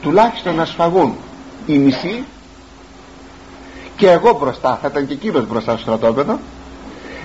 [0.02, 1.16] τουλάχιστον να σφαγούν
[1.66, 2.24] οι μισοί
[3.98, 6.40] και εγώ μπροστά θα ήταν και εκείνος μπροστά στο στρατόπεδο.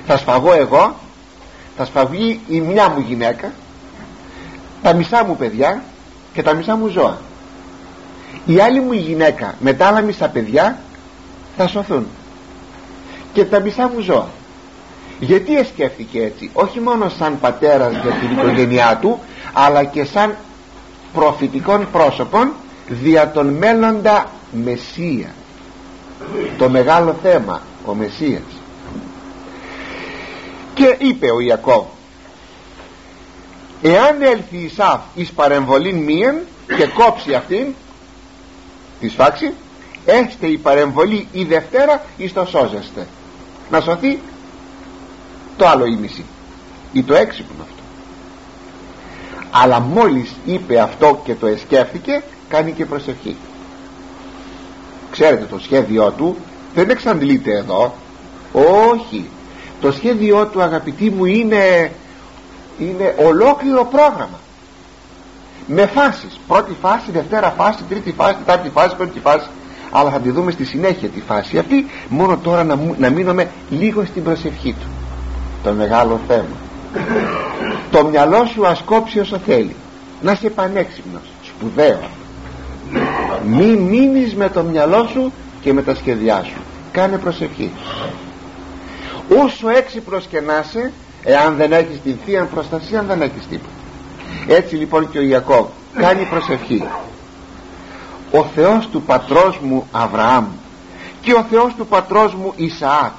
[0.06, 0.94] Θα σφαγώ εγώ
[1.76, 3.52] θα σφαγεί η μια μου γυναίκα
[4.82, 5.82] τα μισά μου παιδιά
[6.32, 7.18] και τα μισά μου ζώα.
[8.46, 10.78] Η άλλη μου γυναίκα με τα άλλα μισά παιδιά
[11.56, 12.06] θα σωθούν.
[13.32, 14.28] Και τα μισά μου ζώα.
[15.20, 19.20] Γιατί εσκέφθηκε έτσι όχι μόνο σαν πατέρας για την οικογένειά του
[19.52, 20.36] αλλά και σαν
[21.12, 22.52] προφητικών πρόσωπων
[22.88, 25.28] δια τον μέλλοντα Μεσσία
[26.58, 28.42] το μεγάλο θέμα ο Μεσσίας.
[30.74, 31.84] Και είπε ο Ιακώβ
[33.82, 36.40] εάν έλθει η Σαφ εις παρεμβολήν μίαν
[36.76, 37.66] και κόψει αυτήν
[39.00, 39.52] της σφάξη
[40.04, 43.06] έστε η παρεμβολή η Δευτέρα εις το σώζεστε
[43.70, 44.18] να σωθεί
[45.56, 46.24] το άλλο ήμιση
[46.92, 47.82] ή το έξυπνο αυτό.
[49.50, 53.36] Αλλά μόλις είπε αυτό και το εσκέφθηκε κάνει και προσευχή
[55.12, 56.36] ξέρετε το σχέδιό του
[56.74, 57.94] δεν εξαντλείται εδώ.
[58.92, 59.28] Όχι.
[59.80, 61.92] Το σχέδιό του αγαπητοί μου είναι
[62.78, 64.40] είναι ολόκληρο πρόγραμμα.
[65.66, 66.40] Με φάσεις.
[66.48, 69.48] Πρώτη φάση, δευτέρα φάση, τρίτη φάση, τετάρτη φάση, πέμπτη φάση.
[69.90, 74.04] Αλλά θα τη δούμε στη συνέχεια τη φάση αυτή μόνο τώρα να, να μείνουμε λίγο
[74.04, 74.86] στην προσευχή του.
[75.62, 76.56] Το μεγάλο θέμα.
[77.90, 79.76] Το μυαλό σου ασκόψει όσο θέλει.
[80.22, 81.22] Να είσαι πανέξυπνος.
[81.42, 82.00] Σπουδαίο
[83.46, 86.60] μη μείνεις με το μυαλό σου και με τα σχέδιά σου.
[86.92, 87.70] Κάνε προσευχή.
[89.44, 93.72] Όσο έξυπνος και να είσαι εάν δεν έχεις την Θεία Προστασία δεν έχεις τίποτα.
[94.46, 96.84] Έτσι λοιπόν και ο Ιακώβ κάνει προσευχή.
[98.30, 100.46] Ο Θεός του πατρός μου Αβραάμ
[101.20, 103.12] και ο Θεός του πατρός μου Ισαάκ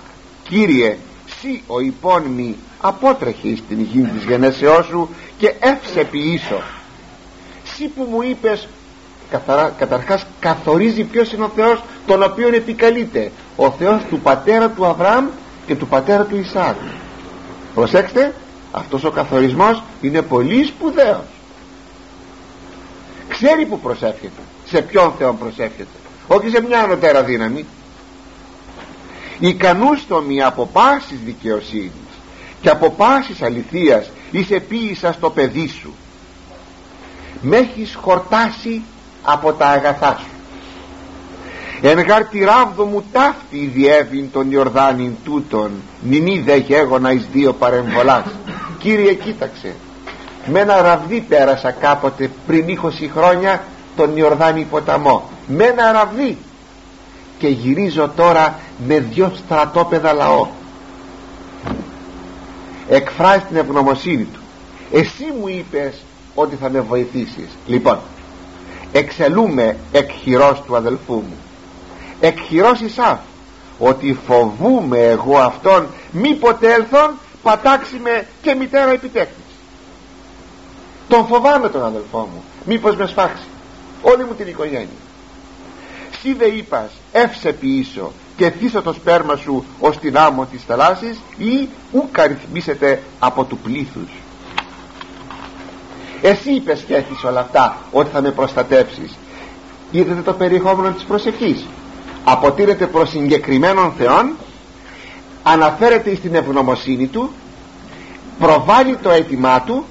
[0.49, 0.97] Κύριε
[1.39, 6.61] σύ ο υπόνημη απότρεχε στην γη της γενέσεώς σου και εύσε ποιήσω.
[7.63, 8.67] Σύ που μου είπες
[9.33, 13.31] καθαρά, καταρχάς καθορίζει ποιος είναι ο Θεός τον οποίον επικαλείται.
[13.55, 15.25] Ο Θεός του πατέρα του Αβραάμ
[15.65, 16.75] και του πατέρα του Ισαάκ.
[17.75, 18.33] Προσέξτε
[18.71, 21.25] αυτός ο καθορισμός είναι πολύ σπουδαίος.
[23.27, 25.97] Ξέρει που προσεύχεται σε ποιον Θεό προσεύχεται.
[26.27, 27.65] Όχι σε μια ανωτέρα δύναμη.
[29.39, 32.13] Ικανούστομη από πάσης δικαιοσύνης
[32.61, 35.93] και από πάσης αληθείας είσαι ποίησα στο παιδί σου.
[37.41, 38.81] Με έχεις χορτάσει
[39.23, 40.33] από τα αγαθά σου.
[41.85, 45.71] Εν γάρ ράβδο μου ταύτη διέβην τον Ιορδάνην τούτον
[46.01, 48.25] νηνή δε γέγονα εις δύο παρεμβολάς.
[48.77, 49.73] Κύριε κοίταξε.
[50.45, 53.63] Με ένα ραβδί πέρασα κάποτε πριν 20 χρόνια
[53.95, 55.29] τον Ιορδάνη ποταμό.
[55.47, 56.37] Με ένα ραβδί.
[57.37, 60.47] Και γυρίζω τώρα με δυο στρατόπεδα λαό.
[62.89, 64.39] Εκφράζει την ευγνωμοσύνη του.
[64.91, 65.93] Εσύ μου είπες
[66.35, 67.49] ότι θα με βοηθήσεις.
[67.65, 67.99] Λοιπόν
[68.93, 70.09] εξελούμε εκ
[70.65, 71.37] του αδελφού μου.
[72.19, 73.19] Εκ χειρός Ισάφ
[73.79, 79.43] ότι φοβούμε εγώ αυτόν μήποτε έλθον πατάξει με και μητέρα επιτέκτης
[81.13, 83.43] τον φοβάμαι τον αδελφό μου μήπως με σφάξει.
[84.01, 84.87] Όλη μου την οικογένεια.
[86.19, 91.21] Σι δε είπας εύσε ποιήσω και θύσω το σπέρμα σου ως την άμμο της θαλάσσης
[91.37, 94.09] ή ούκα ρυθμίσετε από του πλήθους
[96.23, 99.17] εσύ είπες και όλα αυτά ότι θα με προστατεύσεις
[99.91, 101.65] είδατε το περιεχόμενο της προσευχής.
[102.23, 104.35] Αποτείνεται προς συγκεκριμένων θεών
[105.43, 107.31] αναφέρεται στην ευγνωμοσύνη του
[108.39, 109.85] προβάλλει το αίτημά του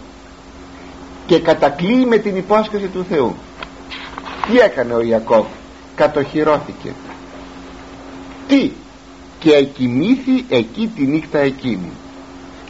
[1.26, 3.36] και κατακλείει με την υπόσχεση του Θεού.
[4.46, 5.46] Τι έκανε ο Ιακώβ;
[5.94, 6.92] Κατοχυρώθηκε.
[8.48, 8.70] Τι;
[9.38, 11.90] Και εκοιμήθη εκεί τη νύχτα εκείνη.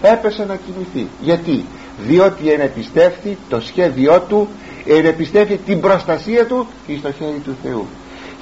[0.02, 1.08] Έπεσε να κοιμηθεί.
[1.20, 1.64] Γιατί;
[1.98, 4.48] Διότι ενεπιστεύει το σχέδιό του
[4.86, 7.86] ενεπιστεύει την προστασία του και στο χέρι του Θεού.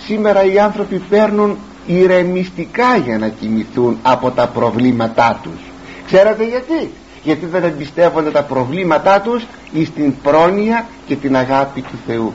[0.07, 5.61] Σήμερα οι άνθρωποι παίρνουν ηρεμιστικά για να κοιμηθούν από τα προβλήματά τους.
[6.07, 6.91] Ξέρετε γιατί;
[7.23, 12.33] Γιατί δεν εμπιστεύονται τα προβλήματά τους εις την πρόνοια και την αγάπη του Θεού.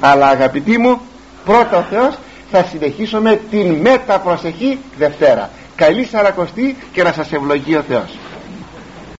[0.00, 1.00] Αλλά αγαπητοί μου
[1.44, 2.18] πρώτα ο Θεός
[2.50, 5.50] θα συνεχίσουμε την μεταπροσεχή Δευτέρα.
[5.76, 8.18] Καλή σαρακοστή και να σας ευλογεί ο Θεός